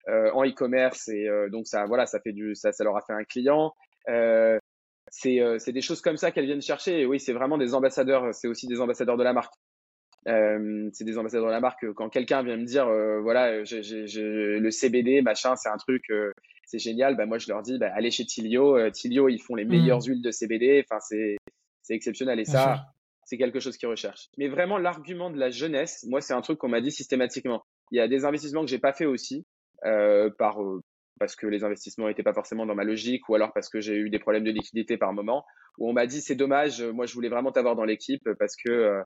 [0.09, 3.15] euh, en e-commerce et donc ça, voilà, ça fait du, ça, ça leur a fait
[3.15, 3.73] un client.
[5.11, 7.01] c'est, c'est des choses comme ça qu'elles viennent chercher.
[7.01, 8.35] Et oui, c'est vraiment des ambassadeurs.
[8.35, 9.55] C'est aussi des ambassadeurs de la marque.
[10.27, 11.93] Euh, c'est des ambassadeurs de la marque.
[11.95, 16.33] Quand quelqu'un vient me dire, euh, voilà, le CBD, machin, c'est un truc, euh,
[16.65, 17.17] c'est génial.
[17.17, 18.91] Bah moi, je leur dis, bah, allez chez Tilio.
[18.91, 19.69] Tilio, ils font les mmh.
[19.69, 20.85] meilleures huiles de CBD.
[20.85, 21.37] Enfin, c'est,
[21.91, 22.41] exceptionnel.
[22.41, 22.87] Et ça,
[23.25, 24.29] c'est quelque chose qu'ils recherchent.
[24.39, 27.63] Mais vraiment, l'argument de la jeunesse, moi, c'est un truc qu'on m'a dit systématiquement.
[27.91, 29.45] Il y a des investissements que j'ai pas fait aussi,
[29.83, 30.59] par,
[31.19, 33.97] parce que les investissements n'étaient pas forcément dans ma logique, ou alors parce que j'ai
[33.97, 35.45] eu des problèmes de liquidité par moment,
[35.77, 39.05] où on m'a dit c'est dommage, moi je voulais vraiment t'avoir dans l'équipe parce que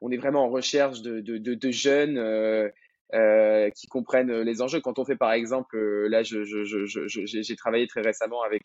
[0.00, 4.80] on est vraiment en recherche de, de, de, de jeunes euh, qui comprennent les enjeux.
[4.80, 8.62] Quand on fait par exemple, là j'ai je, je, je, travaillé très récemment avec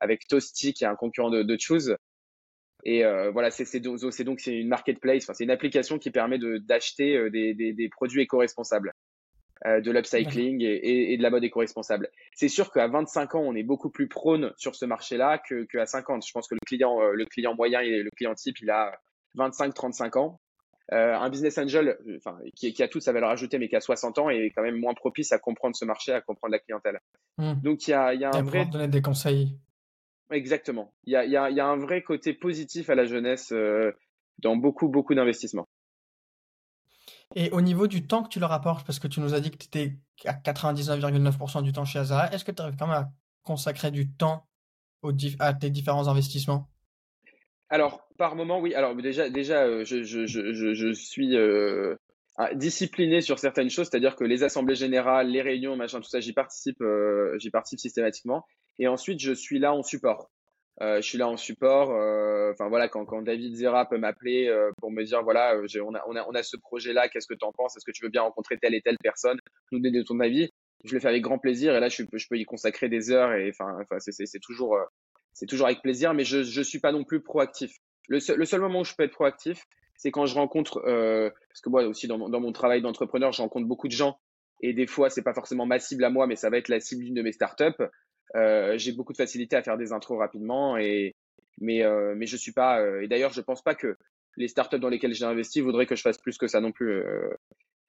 [0.00, 1.96] avec Toasty, qui est un concurrent de, de Choose,
[2.84, 4.00] et euh, voilà, c'est donc
[4.40, 8.22] c'est une marketplace, enfin, c'est une application qui permet d'acheter euh, des, des, des, produits
[8.22, 8.92] éco-responsables.
[9.64, 12.10] de l'upcycling et, de la mode éco-responsable.
[12.34, 16.26] C'est sûr qu'à 25 ans, on est beaucoup plus prône sur ce marché-là qu'à 50.
[16.26, 18.94] Je pense que le client, le client moyen et le client type, il a
[19.36, 20.40] 25-35 ans.
[20.90, 24.30] Un business angel, enfin, qui, a toute sa valeur ajoutée, mais qui a 60 ans,
[24.30, 27.00] est quand même moins propice à comprendre ce marché, à comprendre la clientèle.
[27.38, 27.54] Hmm.
[27.62, 29.58] Donc il y a, y a un vrai donner des conseils.
[30.30, 30.92] Exactement.
[31.04, 33.92] Il y a, y, a, y a, un vrai côté positif à la jeunesse euh,
[34.38, 35.66] dans beaucoup, beaucoup d'investissements.
[37.34, 39.50] Et au niveau du temps que tu leur apportes, parce que tu nous as dit
[39.50, 42.96] que tu étais à 99,9% du temps chez Azara, est-ce que tu arrives quand même
[42.96, 44.46] à consacrer du temps
[45.02, 46.68] aux à tes différents investissements?
[47.70, 48.74] Alors, par moment, oui.
[48.74, 51.96] Alors, déjà, déjà euh, je, je, je, je, suis euh,
[52.54, 56.32] discipliné sur certaines choses, c'est-à-dire que les assemblées générales, les réunions, machin, tout ça, j'y
[56.32, 56.82] participe,
[57.38, 58.44] j'y participe systématiquement.
[58.78, 60.30] Et ensuite, je suis là en support.
[60.82, 61.92] Euh, je suis là en support.
[61.92, 65.66] Euh, enfin voilà, quand, quand David Zera peut m'appeler euh, pour me dire voilà, euh,
[65.84, 67.76] on a, on, a, on a ce projet-là, qu'est-ce que tu en penses?
[67.76, 69.38] Est-ce que tu veux bien rencontrer telle et telle personne
[69.70, 70.50] Nous donner ton avis?
[70.84, 73.32] Je le fais avec grand plaisir et là, je, je peux y consacrer des heures
[73.32, 74.76] et enfin c'est toujours,
[75.34, 77.76] c'est toujours avec plaisir, mais je je suis pas non plus proactif.
[78.08, 79.64] Le seul, le seul moment où je peux être proactif,
[79.96, 83.42] c'est quand je rencontre, parce que moi aussi dans mon, dans mon travail d'entrepreneur, je
[83.42, 84.18] rencontre beaucoup de gens
[84.60, 86.80] et des fois c'est pas forcément ma cible à moi, mais ça va être la
[86.80, 87.82] cible d'une de mes startups.
[88.36, 91.14] Euh, j'ai beaucoup de facilité à faire des intros rapidement, et,
[91.60, 92.80] mais, euh, mais je suis pas.
[92.80, 93.96] Euh, et d'ailleurs, je pense pas que
[94.36, 97.04] les startups dans lesquelles j'ai investi voudraient que je fasse plus que ça non plus.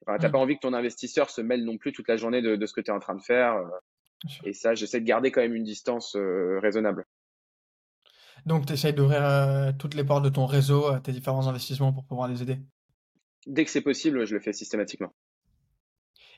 [0.06, 0.32] Enfin, t'as mmh.
[0.32, 2.72] pas envie que ton investisseur se mêle non plus toute la journée de, de ce
[2.72, 3.60] que tu es en train de faire.
[4.44, 7.04] Et ça, j'essaie de garder quand même une distance raisonnable.
[8.44, 12.04] Donc, tu essayes d'ouvrir toutes les portes de ton réseau à tes différents investissements pour
[12.04, 12.58] pouvoir les aider?
[13.46, 15.12] Dès que c'est possible, je le fais systématiquement.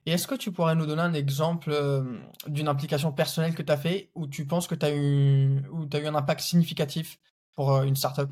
[0.07, 2.03] Et est-ce que tu pourrais nous donner un exemple euh,
[2.47, 5.59] d'une implication personnelle que tu as fait où tu penses que tu as, eu,
[5.93, 7.19] as eu un impact significatif
[7.55, 8.31] pour euh, une startup?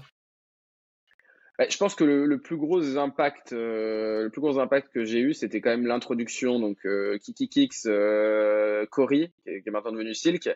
[1.58, 5.20] Bah, je pense que le, plus gros impact, euh, le plus gros impact que j'ai
[5.20, 6.86] eu, c'était quand même l'introduction donc
[7.22, 7.88] KikiKix,
[8.90, 10.50] Cory, qui est, maintenant devenu Silk,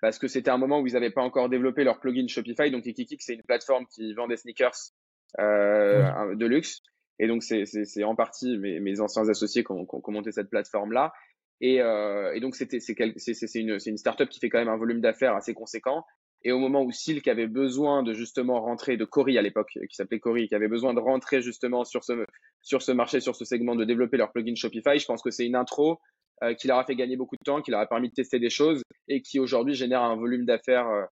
[0.00, 2.70] parce que c'était un moment où ils n'avaient pas encore développé leur plugin Shopify.
[2.70, 4.92] Donc KikiKix, c'est une plateforme qui vend des sneakers
[5.38, 6.82] de luxe.
[7.18, 11.12] Et donc, c'est en partie mes, mes, anciens associés qui ont, monté cette plateforme-là.
[11.60, 15.00] Et, euh, et, donc, c'était c'est une, une startup qui fait quand même un volume
[15.00, 16.04] d'affaires assez conséquent.
[16.42, 19.94] Et au moment où Silk avait besoin de justement rentrer, de Cory à l'époque, qui
[19.96, 22.26] s'appelait Cory, qui avait besoin de rentrer justement sur ce,
[22.60, 25.46] sur ce marché, sur ce segment, de développer leur plugin Shopify, je pense que c'est
[25.46, 25.98] une intro
[26.42, 28.38] euh, qui leur a fait gagner beaucoup de temps, qui leur a permis de tester
[28.38, 31.04] des choses et qui aujourd'hui génère un volume d'affaires euh,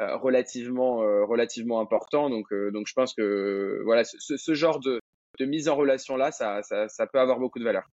[0.00, 2.28] euh relativement, important.
[2.28, 5.00] Donc, je pense que voilà, ce, genre de,
[5.40, 6.60] mise en relation là, ça,
[7.10, 7.84] peut avoir beaucoup de valeur.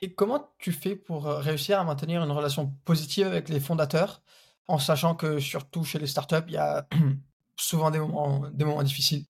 [0.00, 4.22] Et comment tu fais pour réussir à maintenir une relation positive avec les fondateurs,
[4.66, 6.88] en sachant que surtout chez les startups, il y a
[7.56, 9.26] souvent des moments difficiles?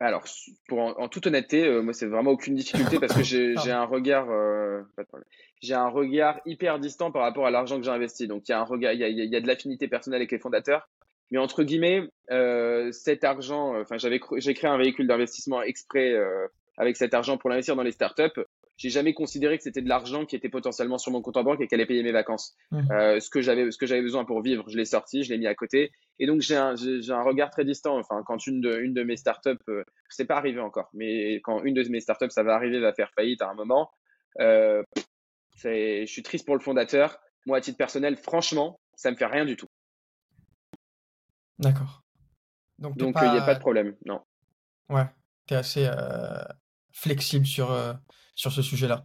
[0.00, 0.24] Alors,
[0.68, 4.28] pour en, toute honnêteté, euh, moi, c'est vraiment aucune difficulté parce que j'ai un regard,
[4.30, 4.82] euh,
[5.62, 8.26] j'ai un regard hyper distant par rapport à l'argent que j'ai investi.
[8.26, 10.20] Donc, il y a un regard, il y a, il y a de l'affinité personnelle
[10.20, 10.88] avec les fondateurs,
[11.30, 16.12] mais entre guillemets, euh, cet argent, euh, enfin, j'avais j'ai créé un véhicule d'investissement exprès
[16.12, 18.40] euh, avec cet argent pour l'investir dans les startups.
[18.76, 21.60] J'ai jamais considéré que c'était de l'argent qui était potentiellement sur mon compte en banque
[21.60, 22.56] et qui allait payer mes vacances.
[22.72, 22.90] Mmh.
[22.90, 25.38] Euh, ce que j'avais, ce que j'avais besoin pour vivre, je l'ai sorti, je l'ai
[25.38, 25.92] mis à côté.
[26.18, 27.96] Et donc j'ai un, j'ai un regard très distant.
[27.98, 31.62] Enfin, quand une de, une de mes startups, euh, c'est pas arrivé encore, mais quand
[31.62, 33.90] une de mes startups, ça va arriver, va faire faillite à un moment,
[34.40, 34.82] euh,
[35.56, 37.18] c'est, je suis triste pour le fondateur.
[37.46, 39.68] Moi, à titre personnel, franchement, ça me fait rien du tout.
[41.58, 42.02] D'accord.
[42.78, 44.20] Donc, il n'y a pas de problème, non.
[44.88, 45.06] Ouais,
[45.46, 46.42] tu es assez euh,
[46.94, 47.92] flexible sur, euh,
[48.34, 49.04] sur ce sujet-là.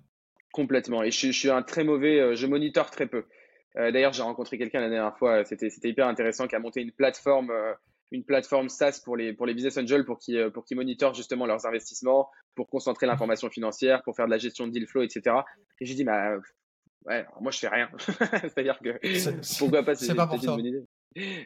[0.54, 1.04] Complètement.
[1.04, 3.26] Et je, suis un très mauvais, euh, je monitore très peu.
[3.76, 7.54] D'ailleurs, j'ai rencontré quelqu'un la dernière fois, c'était hyper intéressant, qui a monté une plateforme,
[8.12, 11.66] une plateforme SaaS pour les, pour les business angels pour qu'ils pour monitorent justement leurs
[11.66, 13.10] investissements, pour concentrer mmh.
[13.10, 15.36] l'information financière, pour faire de la gestion de deal flow, etc.
[15.80, 16.36] Et j'ai dit, bah,
[17.06, 17.90] ouais, moi je fais rien.
[17.98, 19.00] C'est-à-dire que
[19.60, 20.58] pourquoi pas, c'est pas pour ça.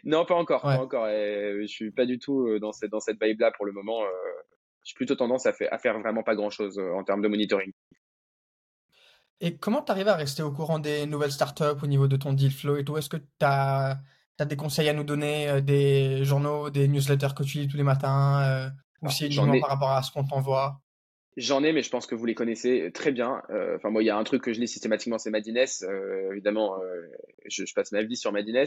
[0.03, 1.07] Non, pas encore, pas encore.
[1.07, 3.71] Et je suis pas du tout euh, dans cette dans cette vibe là pour le
[3.71, 4.01] moment.
[4.83, 7.21] Euh, j'ai plutôt tendance à, faire, à faire vraiment pas grand chose euh, en termes
[7.21, 7.71] de monitoring.
[9.41, 12.33] Et comment tu arrives à rester au courant des nouvelles startups au niveau de ton
[12.33, 12.97] deal flow et tout?
[12.97, 13.99] Est-ce que tu as,
[14.39, 17.83] as, des conseils à nous donner, des journaux, des newsletters que tu lis tous les
[17.83, 20.79] matins Ou si uniquement par rapport à ce qu'on t'envoie?
[21.35, 23.41] J'en ai, mais je pense que vous les connaissez très bien.
[23.49, 25.65] Euh, enfin, moi, il y a un truc que je lis systématiquement, c'est Madines.
[25.81, 27.01] Euh, évidemment, euh,
[27.47, 28.65] je, je, passe ma vie sur Madines.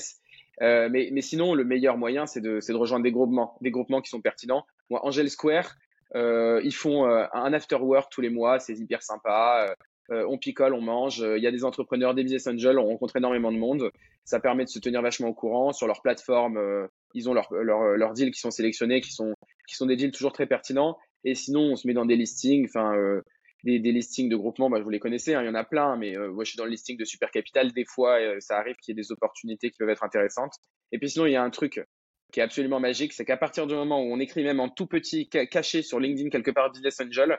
[0.63, 4.01] Euh, mais, mais sinon, le meilleur moyen, c'est de, de rejoindre des groupements, des groupements
[4.01, 4.67] qui sont pertinents.
[4.91, 9.75] Moi, Angel Square, euh, ils font un after work tous les mois, c'est hyper sympa.
[10.11, 11.19] on picole, on mange.
[11.19, 13.91] Il y a des entrepreneurs, des business angels, on rencontre énormément de monde.
[14.25, 15.73] Ça permet de se tenir vachement au courant.
[15.73, 19.35] Sur leur plateforme, ils ont leurs leur, deals qui sont sélectionnés, qui sont,
[19.69, 20.97] qui sont des deals toujours très pertinents.
[21.25, 22.67] Et sinon, on se met dans des listings.
[22.67, 23.23] Enfin, euh,
[23.65, 26.17] des, listings de groupements, bah, vous les connaissez, hein, il y en a plein, mais
[26.17, 27.73] moi je suis dans le listing de Super Capital.
[27.73, 30.55] Des fois, ça arrive qu'il y ait des opportunités qui peuvent être intéressantes.
[30.93, 31.85] Et puis sinon, il y a un truc
[32.33, 34.87] qui est absolument magique, c'est qu'à partir du moment où on écrit même en tout
[34.87, 37.39] petit, caché sur LinkedIn quelque part Business Angel,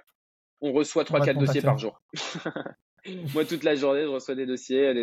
[0.61, 2.01] on reçoit 3-4 dossiers par jour.
[3.33, 4.93] Moi, toute la journée, je reçois des dossiers.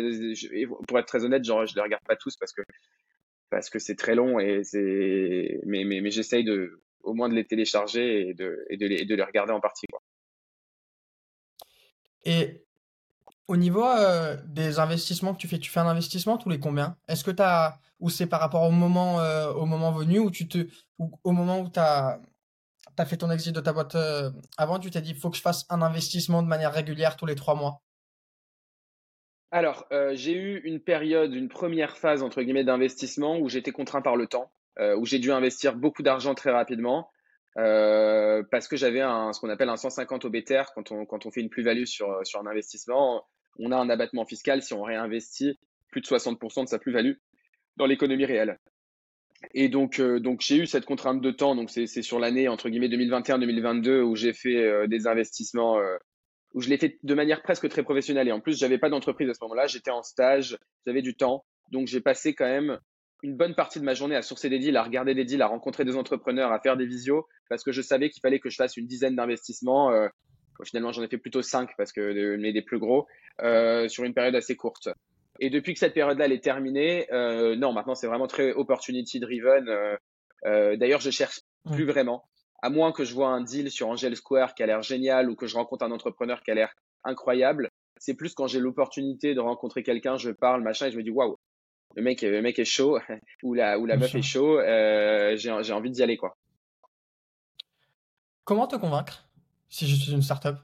[0.87, 2.61] pour être très honnête, genre, je les regarde pas tous parce que
[3.49, 7.35] parce que c'est très long et c'est mais mais, mais j'essaye de au moins de
[7.35, 10.01] les télécharger et de et de les, de les regarder en partie quoi.
[12.25, 12.64] Et
[13.47, 16.97] au niveau euh, des investissements que tu fais, tu fais un investissement tous les combien?
[17.07, 20.31] Est-ce que tu as ou c'est par rapport au moment euh, au moment venu ou
[20.31, 20.67] tu te
[20.99, 22.19] ou au moment où tu as
[23.05, 25.65] fait ton exit de ta boîte euh, avant, tu t'es dit, faut que je fasse
[25.69, 27.81] un investissement de manière régulière tous les trois mois?
[29.51, 34.17] Alors, j'ai eu une période, une première phase, entre guillemets, d'investissement où j'étais contraint par
[34.17, 34.51] le temps,
[34.97, 37.09] où j'ai dû investir beaucoup d'argent très rapidement.
[37.55, 41.39] parce que j'avais ce qu'on appelle un 150 au BTR quand on, quand on fait
[41.39, 43.23] une plus-value sur, sur un investissement.
[43.57, 45.57] On a un abattement fiscal si on réinvestit
[45.91, 47.13] plus de 60% de sa plus-value
[47.77, 48.59] dans l'économie réelle.
[49.53, 51.55] Et donc, euh, donc j'ai eu cette contrainte de temps.
[51.55, 55.97] Donc, c'est sur l'année entre guillemets 2021-2022 où j'ai fait euh, des investissements, euh,
[56.53, 58.27] où je l'ai fait de manière presque très professionnelle.
[58.27, 59.67] Et en plus, j'avais pas d'entreprise à ce moment-là.
[59.67, 61.45] J'étais en stage, j'avais du temps.
[61.71, 62.79] Donc, j'ai passé quand même
[63.23, 65.47] une bonne partie de ma journée à sourcer des deals, à regarder des deals, à
[65.47, 68.55] rencontrer des entrepreneurs, à faire des visios, parce que je savais qu'il fallait que je
[68.55, 69.91] fasse une dizaine d'investissements.
[70.63, 73.07] Finalement, j'en ai fait plutôt cinq parce que mais des plus gros
[73.39, 74.89] sur une période assez courte.
[75.39, 79.19] Et depuis que cette période-là elle est terminée, euh, non, maintenant c'est vraiment très opportunity
[79.19, 79.67] driven.
[79.67, 79.97] Euh,
[80.45, 81.41] euh, D'ailleurs, je cherche
[81.71, 82.23] plus vraiment,
[82.61, 85.35] à moins que je vois un deal sur Angel Square qui a l'air génial ou
[85.35, 87.71] que je rencontre un entrepreneur qui a l'air incroyable.
[87.97, 91.09] C'est plus quand j'ai l'opportunité de rencontrer quelqu'un, je parle, machin, et je me dis
[91.09, 91.37] waouh,
[91.95, 92.99] le mec, le mec est chaud
[93.43, 94.59] ou la ou la meuf est chaud.
[94.59, 96.37] Euh, j'ai envie d'y aller quoi.
[98.43, 99.24] Comment te convaincre?
[99.75, 100.55] Si je suis une startup?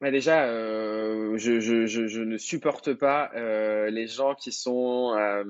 [0.00, 5.42] Bah, déjà, euh, je, je, je, ne supporte pas euh, les gens qui sont euh,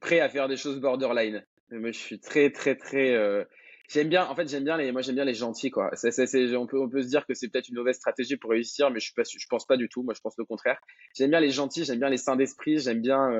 [0.00, 1.44] prêts à faire des choses borderline.
[1.70, 3.46] Moi, je suis très, très, très.
[3.88, 4.26] J'aime bien.
[4.26, 4.90] En fait, j'aime bien les.
[4.90, 5.90] Moi, j'aime bien les gentils, quoi.
[5.92, 8.98] on peut, on peut se dire que c'est peut-être une mauvaise stratégie pour réussir, mais
[8.98, 10.02] je suis pas, je pense pas du tout.
[10.02, 10.80] Moi, je pense le contraire.
[11.16, 11.84] J'aime bien les gentils.
[11.84, 12.78] J'aime bien les saints d'esprit.
[12.78, 13.30] J'aime bien.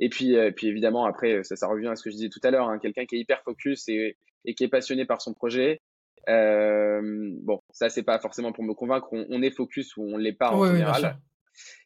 [0.00, 2.50] Et puis, puis évidemment, après, ça, ça revient à ce que je disais tout à
[2.50, 2.68] l'heure.
[2.68, 5.80] Hein, Quelqu'un qui est hyper focus et, et qui est passionné par son projet
[6.28, 9.08] euh, bon, ça, c'est pas forcément pour me convaincre.
[9.12, 11.18] On, est focus ou on l'est pas en général.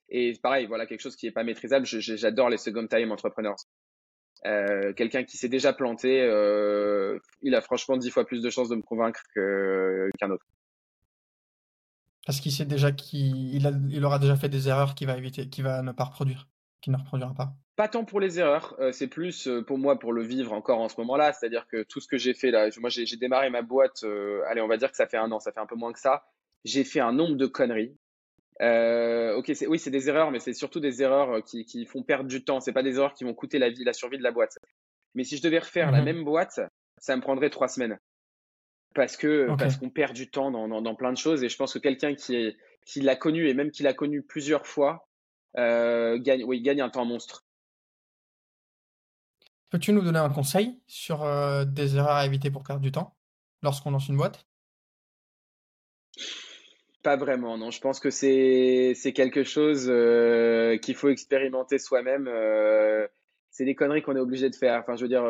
[0.09, 1.87] et pareil, voilà, quelque chose qui est pas maîtrisable.
[1.87, 3.57] J'adore les second time entrepreneurs.
[4.47, 8.69] Euh, quelqu'un qui s'est déjà planté, euh, il a franchement dix fois plus de chances
[8.69, 10.45] de me convaincre qu'un autre.
[12.27, 15.65] Parce qu'il sait déjà qu'il il aura déjà fait des erreurs qu'il va éviter, qu'il
[15.65, 16.49] va ne pas reproduire,
[16.85, 17.53] qu'il ne reproduira pas.
[17.77, 20.81] Pas tant pour les erreurs, euh, c'est plus euh, pour moi pour le vivre encore
[20.81, 21.33] en ce moment-là.
[21.33, 24.61] C'est-à-dire que tout ce que j'ai fait là, moi j'ai démarré ma boîte, euh, allez,
[24.61, 26.25] on va dire que ça fait un an, ça fait un peu moins que ça.
[26.65, 27.97] J'ai fait un nombre de conneries.
[28.61, 32.45] ok, oui, c'est des erreurs, mais c'est surtout des erreurs qui, qui, font perdre du
[32.45, 32.61] temps.
[32.61, 34.59] C'est pas des erreurs qui vont coûter la vie, la survie de la boîte.
[35.15, 36.05] Mais si je devais refaire la mhm.
[36.05, 36.61] même boîte,
[36.99, 37.99] ça me prendrait trois semaines.
[38.95, 41.43] Parce que parce qu'on perd du temps dans, dans, dans, plein de choses.
[41.43, 44.67] Et je pense que quelqu'un qui, qui l'a connu et même qui l'a connu plusieurs
[44.67, 45.09] fois,
[45.57, 47.45] gagne, oui, gagne un temps monstre.
[49.75, 53.17] Peux-tu nous donner un conseil sur euh, des erreurs à éviter pour perdre du temps
[53.61, 54.47] lorsqu'on lance une boîte?
[57.03, 57.73] Pas vraiment, non.
[57.73, 62.29] Je pense que c'est quelque chose euh, qu'il faut expérimenter soi-même.
[62.29, 63.09] Euh,
[63.51, 64.81] c'est des conneries qu'on est obligé de faire.
[64.81, 65.25] Enfin, je veux dire,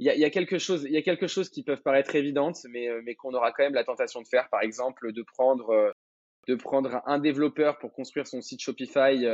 [0.00, 2.88] il y, a, quelque chose, il y a quelque chose qui peuvent paraître évidentes, mais,
[3.04, 4.48] mais qu'on aura quand même la tentation de faire.
[4.48, 5.94] Par exemple, de prendre,
[6.50, 9.26] de prendre un développeur pour construire son site Shopify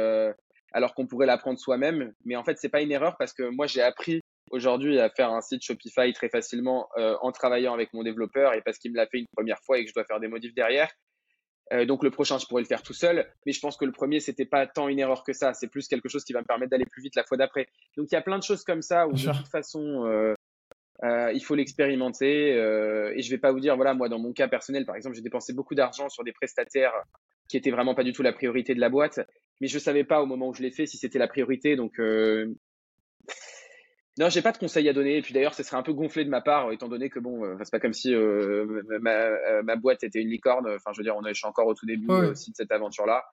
[0.72, 2.12] alors qu'on pourrait l'apprendre soi-même.
[2.24, 5.30] Mais en fait, c'est pas une erreur parce que moi, j'ai appris aujourd'hui à faire
[5.30, 8.96] un site Shopify très facilement euh, en travaillant avec mon développeur et parce qu'il me
[8.96, 10.90] l'a fait une première fois et que je dois faire des modifs derrière.
[11.72, 13.90] Euh, donc le prochain, je pourrais le faire tout seul, mais je pense que le
[13.90, 15.52] premier, c'était pas tant une erreur que ça.
[15.52, 17.66] C'est plus quelque chose qui va me permettre d'aller plus vite la fois d'après.
[17.96, 20.36] Donc il y a plein de choses comme ça où de toute façon,
[21.04, 22.50] euh, il faut l'expérimenter.
[22.50, 25.22] et je vais pas vous dire, voilà, moi dans mon cas personnel, par exemple, j'ai
[25.22, 26.94] dépensé beaucoup d'argent sur des prestataires
[27.48, 29.20] qui étaient vraiment pas du tout la priorité de la boîte,
[29.60, 31.76] mais je savais pas au moment où je l'ai fait si c'était la priorité.
[31.76, 31.98] Donc
[34.18, 35.18] non, j'ai pas de conseils à donner.
[35.18, 37.44] Et puis d'ailleurs, ce serait un peu gonflé de ma part, étant donné que bon,
[37.44, 40.66] euh, c'est pas comme si euh, ma, euh, ma, boîte était une licorne.
[40.68, 42.72] Enfin, je veux dire, on est, je suis encore au tout début aussi de cette
[42.72, 43.24] aventure-là.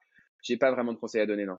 [0.41, 1.58] J'ai pas vraiment de conseils à donner, non.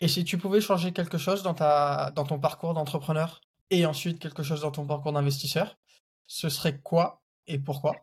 [0.00, 3.40] Et si tu pouvais changer quelque chose dans ta, dans ton parcours d'entrepreneur?
[3.70, 5.78] Et ensuite quelque chose dans ton parcours d'investisseur,
[6.26, 7.96] ce serait quoi et pourquoi?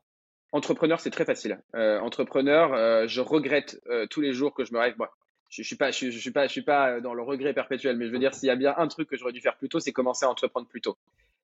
[0.52, 1.62] Entrepreneur, c'est très facile.
[1.74, 4.96] entrepreneur, je regrette tous les jours que je me rêve
[5.52, 8.12] je, suis pas, je, suis pas, je suis pas dans le regret perpétuel, mais je
[8.12, 9.92] veux dire, s'il y a bien un truc que j'aurais dû faire plus tôt, c'est
[9.92, 10.98] commencer à entreprendre plus tôt.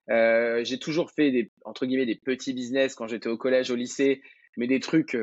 [0.10, 3.76] Euh, j'ai toujours fait des, entre guillemets des petits business quand j'étais au collège, au
[3.76, 4.22] lycée,
[4.56, 5.18] mais des trucs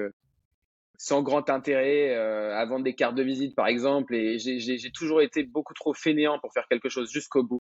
[0.99, 4.15] sans grand intérêt à vendre des cartes de visite par exemple.
[4.15, 7.63] Et j'ai toujours été beaucoup trop fainéant pour faire quelque chose jusqu'au bout.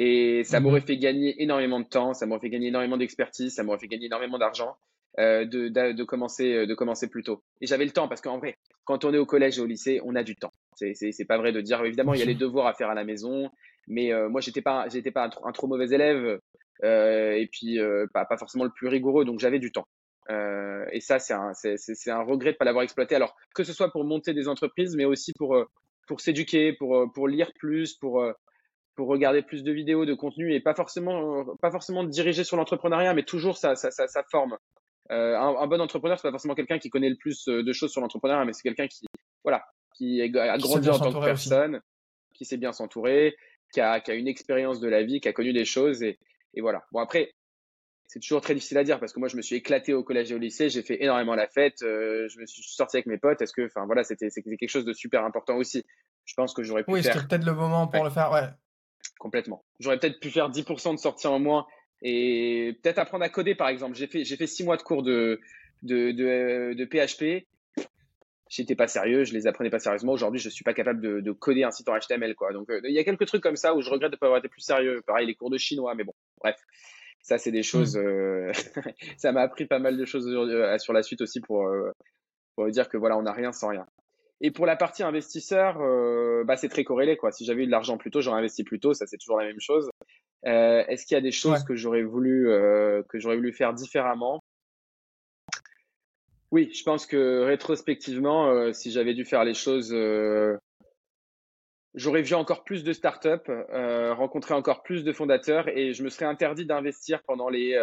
[0.00, 3.52] Et ça m'aurait mmh fait gagner énormément de temps, ça m'aurait fait gagner énormément d'expertise,
[3.52, 4.76] ça m'aurait fait gagner énormément d'argent
[5.18, 7.42] euh, de, de, commencer, euh, de commencer plus tôt.
[7.60, 10.00] Et j'avais le temps parce qu'en vrai, quand on est au collège et au lycée,
[10.04, 10.52] on a du temps.
[10.76, 13.02] C'est pas vrai de dire, évidemment, il y a les devoirs à faire à la
[13.02, 13.50] maison,
[13.88, 16.38] mais euh, moi, j'étais pas, j'étais pas un, trop mauvais élève
[16.84, 17.80] et puis
[18.14, 19.88] pas, pas forcément le plus rigoureux, donc j'avais du temps.
[20.30, 23.16] et ça, c'est un, c'est un regret de ne pas l'avoir exploité.
[23.16, 25.56] Alors, que ce soit pour monter des entreprises, mais aussi pour,
[26.06, 28.24] pour s'éduquer, pour, pour lire plus, pour,
[28.98, 33.14] pour regarder plus de vidéos, de contenu et pas forcément, pas forcément diriger sur l'entrepreneuriat,
[33.14, 34.58] mais toujours ça, ça forme.
[35.12, 37.72] Euh, un, un, bon entrepreneur, c'est pas forcément quelqu'un qui connaît le plus euh, de
[37.72, 39.06] choses sur l'entrepreneuriat, mais c'est quelqu'un qui,
[39.44, 39.64] voilà,
[39.96, 40.26] qui a
[40.58, 41.80] grandi en tant que personne,
[42.34, 43.36] qui sait bien s'entourer,
[43.72, 46.18] qui a, qui a, une expérience de la vie, qui a connu des choses et,
[46.54, 46.82] et voilà.
[46.90, 47.30] Bon après,
[48.08, 50.32] c'est toujours très difficile à dire parce que moi je me suis éclaté au collège
[50.32, 53.18] et au lycée, j'ai fait énormément la fête, euh, je me suis sorti avec mes
[53.18, 53.40] potes.
[53.40, 55.84] Est-ce que, enfin voilà, c'était quelque chose de super important aussi?
[56.24, 56.90] Je pense que j'aurais pu.
[56.90, 58.48] Oui, c'était peut-être le moment pour le faire, ouais
[59.18, 59.64] complètement.
[59.80, 61.66] J'aurais peut-être pu faire 10% de sorties en moins
[62.02, 63.96] et peut-être apprendre à coder, par exemple.
[63.96, 65.40] J'ai fait, j'ai fait six mois de cours de,
[65.82, 67.46] de, de, de PHP.
[68.48, 70.12] J'étais pas sérieux, je les apprenais pas sérieusement.
[70.12, 72.52] Aujourd'hui, je suis pas capable de, de, coder un site en HTML, quoi.
[72.52, 74.38] Donc, euh, il y a quelques trucs comme ça où je regrette de pas avoir
[74.38, 75.02] été plus sérieux.
[75.06, 76.56] Pareil, les cours de chinois, mais bon, bref.
[77.20, 77.96] Ça, c'est des choses.
[77.96, 78.06] Hmm.
[78.06, 78.52] Euh...
[79.18, 81.92] ça m'a appris pas mal de choses euh, sur la suite aussi pour, euh,
[82.54, 83.86] pour dire que voilà, on n'a rien sans rien.
[84.40, 87.16] Et pour la partie investisseur, euh, bah, c'est très corrélé.
[87.16, 87.32] Quoi.
[87.32, 88.94] Si j'avais eu de l'argent plus tôt, j'aurais investi plus tôt.
[88.94, 89.90] Ça, c'est toujours la même chose.
[90.46, 93.74] Euh, Est-ce qu'il y a des choses que j'aurais voulu euh, que j'aurais voulu faire
[93.74, 94.40] différemment?
[96.52, 99.94] Oui, je pense que rétrospectivement, si j'avais dû faire les choses,
[101.94, 106.24] j'aurais vu encore plus de startups, rencontré encore plus de fondateurs, et je me serais
[106.24, 107.76] interdit d'investir pendant les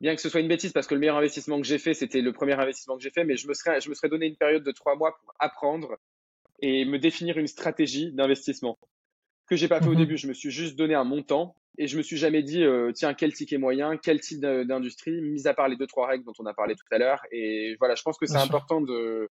[0.00, 2.22] bien que ce soit une bêtise parce que le meilleur investissement que j'ai fait, c'était
[2.22, 4.36] le premier investissement que j'ai fait, mais je me serais, je me serais donné une
[4.36, 5.96] période de trois mois pour apprendre
[6.60, 8.78] et me définir une stratégie d'investissement
[9.46, 9.98] que j'ai pas fait au mhm.
[9.98, 10.16] début.
[10.16, 13.14] Je me suis juste donné un montant et je me suis jamais dit, euh, tiens,
[13.14, 16.46] quel ticket moyen, quel type d'industrie, mis à part les deux, trois règles dont on
[16.46, 17.20] a parlé tout à l'heure.
[17.32, 19.28] Et voilà, je pense que c'est important de,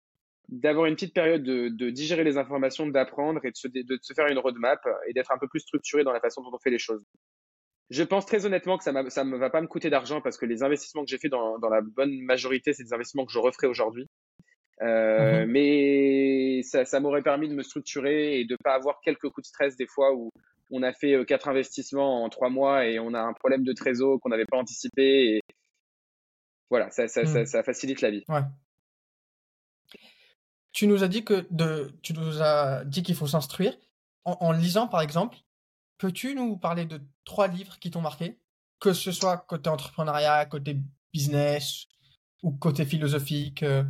[0.48, 4.14] d'avoir une petite période de, de digérer les informations, d'apprendre et de se, de se
[4.14, 6.70] faire une roadmap et d'être un peu plus structuré dans la façon dont on fait
[6.70, 7.04] les choses.
[7.90, 10.62] Je pense très honnêtement que ça ne va pas me coûter d'argent parce que les
[10.62, 13.68] investissements que j'ai fait dans, dans, la bonne majorité, c'est des investissements que je referai
[13.68, 14.08] aujourd'hui.
[14.82, 15.50] Euh, mhm.
[15.52, 19.48] Mais ça, ça m'aurait permis de me structurer et de pas avoir quelques coups de
[19.48, 20.30] stress des fois où
[20.70, 23.72] on a fait euh, quatre investissements en trois mois et on a un problème de
[23.72, 25.36] trésor qu'on n'avait pas anticipé.
[25.36, 25.40] Et
[26.70, 27.46] voilà, ça, ça, ça, mhm.
[27.46, 28.24] ça, facilite la vie.
[28.28, 28.40] Ouais.
[30.72, 33.78] Tu nous as dit que de, tu nous as dit qu'il faut s'instruire
[34.24, 35.38] en, en lisant par exemple.
[35.98, 38.38] Peux-tu nous parler de trois livres qui t'ont marqué?
[38.80, 40.76] Que ce soit côté entrepreneuriat, côté
[41.12, 41.86] business
[42.42, 43.84] ou côté philosophique euh?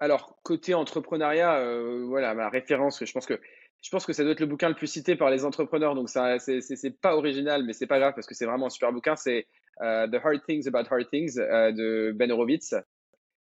[0.00, 3.38] Alors, côté entrepreneuriat, euh, voilà, ma référence, je pense que
[3.82, 6.08] je pense que ça doit être le bouquin le plus cité par les entrepreneurs, donc
[6.08, 9.16] ça, c'est pas original, mais c'est pas grave parce que c'est vraiment un super bouquin.
[9.16, 9.46] C'est
[9.80, 12.74] euh, The Hard Things About Hard Things de Ben Horowitz.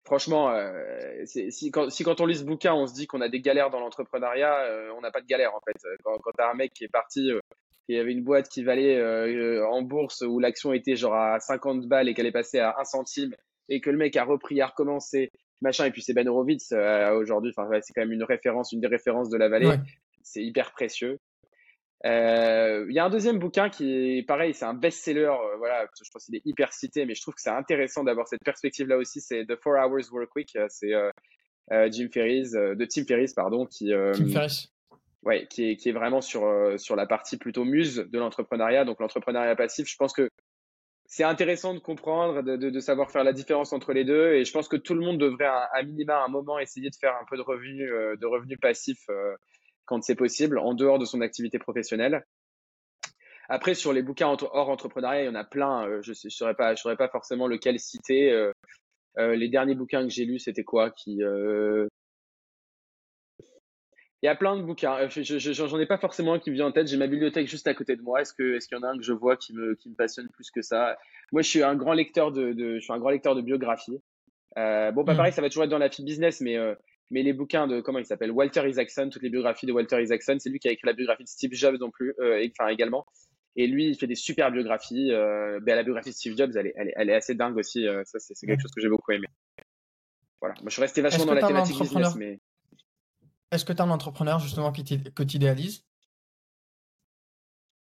[0.06, 0.52] Franchement,
[1.26, 3.70] si quand, si, quand, on lit ce bouquin, on se dit qu'on a des galères
[3.70, 5.78] dans l'entrepreneuriat, on n'a pas de galère en fait.
[6.04, 7.32] Quand, quand tu as un mec qui est parti
[7.90, 11.40] il y avait une boîte qui valait euh, en bourse où l'action était genre à
[11.40, 13.36] 50 balles et qu'elle est passée à 1 centime
[13.68, 15.32] et que le mec a repris, a recommencé,
[15.62, 15.86] machin.
[15.86, 18.88] Et puis c'est Ben Horowitz euh, aujourd'hui, enfin c'est quand même une référence, une des
[18.88, 19.74] références de la vallée.
[20.22, 21.18] C'est hyper précieux.
[22.06, 25.34] Euh, il y a un deuxième bouquin qui est pareil, c'est un best-seller.
[25.58, 28.44] voilà, je pense qu'il est hyper cité, mais je trouve que c'est intéressant d'avoir cette
[28.44, 29.22] perspective-là aussi.
[29.22, 30.58] C'est The Four Hours Work Week.
[30.70, 30.94] C'est
[31.92, 33.92] Jim Ferriss, de Tim Ferriss, pardon, qui.
[33.92, 34.72] Tim Ferriss
[35.24, 38.86] ouais, qui est, qui est vraiment sur, euh, sur la partie plutôt muse de l'entrepreneuriat,
[38.86, 39.88] donc l'entrepreneuriat passif.
[39.88, 40.30] Je pense que
[41.06, 44.46] c'est intéressant de comprendre, de, de, de, savoir faire la différence entre les deux, et
[44.46, 47.14] je pense que tout le monde devrait à, minima à un moment essayer de faire
[47.14, 49.36] un peu de revenus, euh, de revenus passifs euh,
[49.90, 52.26] quand c'est possible, en dehors de son activité professionnelle.
[53.50, 56.02] Après, sur les bouquins hors entrepreneuriat, il y en a plein.
[56.02, 58.52] je ne saurais pas, je saurais pas forcément lequel citer.
[59.18, 61.24] les derniers bouquins que j'ai lus, c'était quoi qui
[64.22, 64.98] il y a plein de bouquins.
[64.98, 66.88] Euh, j'en ai pas forcément un qui me vient en tête.
[66.88, 68.22] J'ai ma bibliothèque juste à côté de moi.
[68.22, 70.52] Est-ce qu'il y en a un que je vois qui me qui me passionne plus
[70.52, 70.98] que ça?
[71.32, 74.02] Moi, je suis un grand lecteur de, de je suis un grand lecteur de biographie.
[74.58, 75.18] Euh, bon, pas hmm.
[75.18, 76.76] pareil, ça va toujours être dans la business, mais euh,
[77.10, 80.38] mais les bouquins de comment il s'appelle Walter Isaacson, toutes les biographies de Walter Isaacson,
[80.40, 83.06] c'est lui qui a écrit la biographie de Steve Jobs non plus, euh, enfin également.
[83.56, 85.12] Et lui, il fait des super biographies.
[85.12, 87.58] Euh, ben, la biographie de Steve Jobs, elle est, elle est, elle est assez dingue
[87.58, 87.88] aussi.
[87.88, 89.28] Euh, ça, c'est quelque chose que j'ai beaucoup aimé.
[90.40, 90.56] Voilà.
[90.62, 92.40] Moi, je suis resté vachement dans la thématique business, mais
[93.52, 95.84] est-ce que tu as un entrepreneur justement que tu idéalises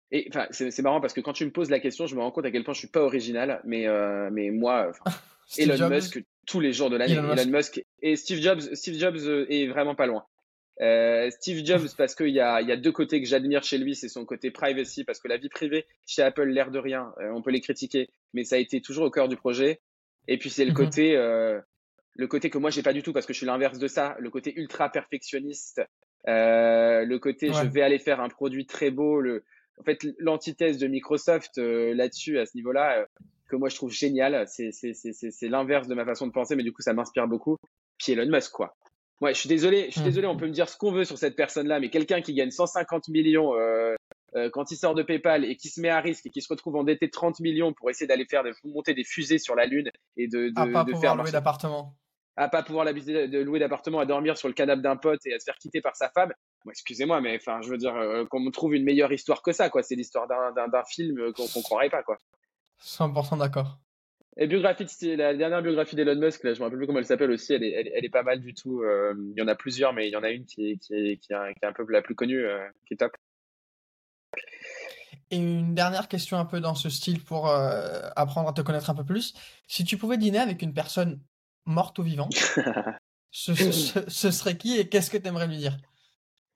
[0.10, 2.32] Et enfin, c'est marrant parce que quand tu me poses la question, je me rends
[2.32, 3.62] compte à quel point je suis pas original.
[3.64, 4.92] Mais, euh, mais moi,
[5.58, 7.84] Elon Musk, tous les jours de l'année, Elon, Musk.
[8.02, 10.26] et Steve Jobs, Steve Jobs euh, est vraiment pas loin.
[10.82, 13.96] Euh, Steve Jobs, parce qu'il y a, y a deux côtés que j'admire chez lui,
[13.96, 17.42] c'est son côté privacy, parce que la vie privée chez Apple, l'air de rien, on
[17.42, 19.82] peut les critiquer, mais ça a été toujours au cœur du projet.
[20.28, 20.78] Et puis c'est le mhm.
[20.78, 23.88] côté, le côté que moi j'ai pas du tout, parce que je suis l'inverse de
[23.88, 25.82] ça, le côté ultra perfectionniste,
[26.26, 29.44] le côté je vais aller faire un produit très beau, le,
[29.82, 33.06] en fait, l'antithèse de Microsoft euh, là-dessus, à ce niveau-là, euh,
[33.52, 34.72] que moi je trouve génial, c'est
[35.44, 37.58] l'inverse de ma façon de penser, mais du coup ça m'inspire beaucoup.
[37.98, 38.76] Puis Elon Musk, quoi.
[39.20, 40.06] Ouais, je suis désolé, je suis mmh.
[40.06, 42.50] désolé, on peut me dire ce qu'on veut sur cette personne-là, mais quelqu'un qui gagne
[42.50, 43.96] 150 millions euh,
[44.52, 46.76] quand il sort de PayPal et qui se met à risque et qui se retrouve
[46.78, 50.50] endetté 30 millions pour essayer d'aller faire monter des fusées sur la Lune et de,
[50.50, 51.94] de, à pas de pouvoir louer d'appartement.
[52.38, 55.40] À pas pouvoir de louer d'appartement, à dormir sur le canapé d'un pote et à
[55.40, 56.32] se faire quitter par sa femme
[56.70, 59.70] excusez-moi, mais enfin, je veux dire, euh, qu'on me trouve une meilleure histoire que ça,
[59.70, 59.82] quoi.
[59.82, 62.18] C'est l'histoire d'un film euh, qu'on ne croirait pas, quoi.
[62.82, 63.80] 100% d'accord.
[64.38, 67.32] Et biographie, la dernière biographie d'Elon Musk, là, je me rappelle plus comment elle s'appelle
[67.32, 68.82] aussi, elle est, elle, est, pas mal du tout.
[68.82, 70.94] Euh, il y en a plusieurs, mais il y en a une qui est, qui
[70.94, 72.46] est, qui est, un, peu la plus connue,
[72.88, 73.16] qui est top.
[75.32, 78.96] Et une dernière question un peu dans ce style pour apprendre à te connaître un
[78.96, 79.34] peu plus.
[79.68, 81.20] Si tu pouvais dîner avec une personne
[81.66, 82.34] morte ou vivante,
[83.32, 85.78] ce, ce serait qui et qu'est-ce que tu aimerais lui dire?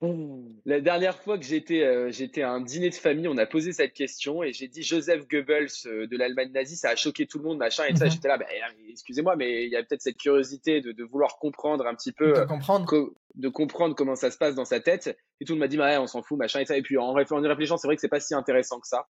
[0.02, 3.72] La dernière fois que j'étais euh, j'étais à un dîner de famille, on a posé
[3.72, 7.38] cette question et j'ai dit Joseph Goebbels euh, de l'Allemagne nazie, ça a choqué tout
[7.38, 8.12] le monde, machin, et ça, mhm.
[8.12, 8.46] j'étais là, bah,
[8.90, 12.34] excusez-moi, mais il y a peut-être cette curiosité de, de, vouloir comprendre un petit peu,
[12.34, 13.14] de comprendre.
[13.36, 15.18] de comprendre comment ça se passe dans sa tête.
[15.40, 16.78] Et tout le monde m'a dit, bah, on s'en fout, machin, et ça.
[16.78, 19.08] Et puis en, en y réfléchissant, c'est vrai que c'est pas si intéressant que ça.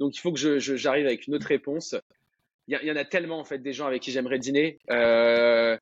[0.00, 1.94] Donc il faut que j'arrive je, avec une autre réponse.
[2.66, 4.78] Il y, y, en a tellement en fait des gens avec qui j'aimerais dîner.
[4.90, 5.76] Euh,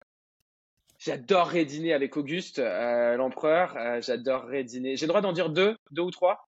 [1.04, 3.76] J'adorerais dîner avec Auguste, euh, l'empereur.
[3.76, 4.96] Euh, j'adorerais dîner.
[4.96, 6.48] J'ai le droit d'en dire deux, deux ou trois?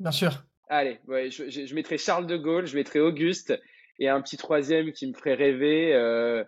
[0.00, 0.42] Bien sûr.
[0.68, 3.56] Allez, ouais, je, je, mettrai Charles de Gaulle, je mettrai Auguste
[4.00, 5.94] et un petit troisième qui me ferait rêver.
[5.94, 6.42] Euh,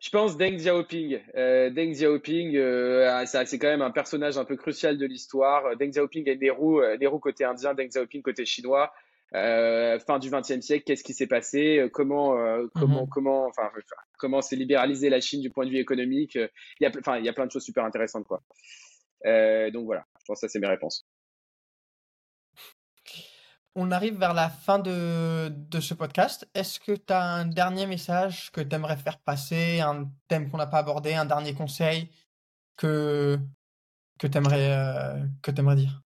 [0.00, 1.18] je pense Deng Xiaoping.
[1.34, 5.78] Deng Xiaoping, ah, c'est quand même un personnage un peu crucial de l'histoire.
[5.78, 8.92] Deng Xiaoping et Nehru, Nehru côté indien, Deng Xiaoping côté chinois.
[9.34, 13.08] Euh, fin du XXe siècle, qu'est-ce qui s'est passé, euh, comment, euh, comment, mhm.
[13.08, 13.70] comment, enfin,
[14.18, 16.36] comment s'est libéralisé la Chine du point de vue économique.
[16.36, 16.50] Il
[16.80, 18.42] y a, enfin, il y a plein de choses super intéressantes, quoi.
[19.24, 21.06] donc voilà, je pense que ça c'est mes réponses.
[23.78, 26.48] On arrive vers la fin de, de ce podcast.
[26.54, 30.56] Est-ce que tu as un dernier message que tu aimerais faire passer, un thème qu'on
[30.56, 32.08] n'a pas abordé, un dernier conseil
[32.78, 33.38] que,
[34.18, 35.20] que tu aimerais,
[35.58, 36.05] aimerais dire?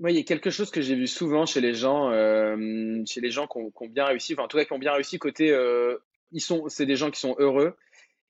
[0.00, 3.20] Oui, il y a quelque chose que j'ai vu souvent chez les gens, euh, chez
[3.20, 5.50] les gens qui ont, bien réussi, enfin en tout cas qui ont bien réussi côté,
[5.50, 5.98] euh,
[6.32, 7.76] ils sont, c'est des gens qui sont heureux,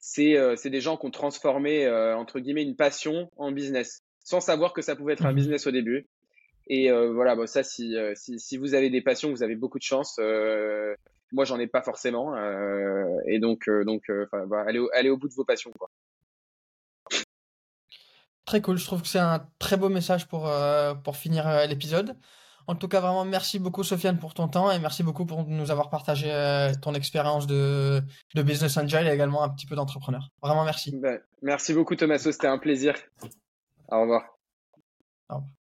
[0.00, 4.40] c'est euh, c'est des gens qui ont transformé entre guillemets une passion en business, sans
[4.40, 6.08] savoir que ça pouvait être un mmh business au début.
[6.66, 9.84] Et voilà, bon, ça si, si, si vous avez des passions, vous avez beaucoup de
[9.84, 10.20] chance.
[11.32, 12.34] moi, j'en ai pas forcément,
[13.28, 14.10] et donc donc,
[14.48, 15.88] bah, allez, au, allez au bout de vos passions, quoi.
[18.50, 21.66] Très cool, je trouve que c'est un très beau message pour, euh, pour finir euh,
[21.66, 22.16] l'épisode.
[22.66, 25.70] En tout cas, vraiment, merci beaucoup, Sofiane, pour ton temps et merci beaucoup pour nous
[25.70, 28.02] avoir partagé euh, ton expérience de,
[28.34, 30.30] de business angel et également un petit peu d'entrepreneur.
[30.42, 30.90] Vraiment, merci.
[30.96, 32.18] Ben, merci beaucoup, Thomas.
[32.18, 32.96] C'était un plaisir.
[33.88, 34.24] Au revoir.
[35.28, 35.59] Au revoir.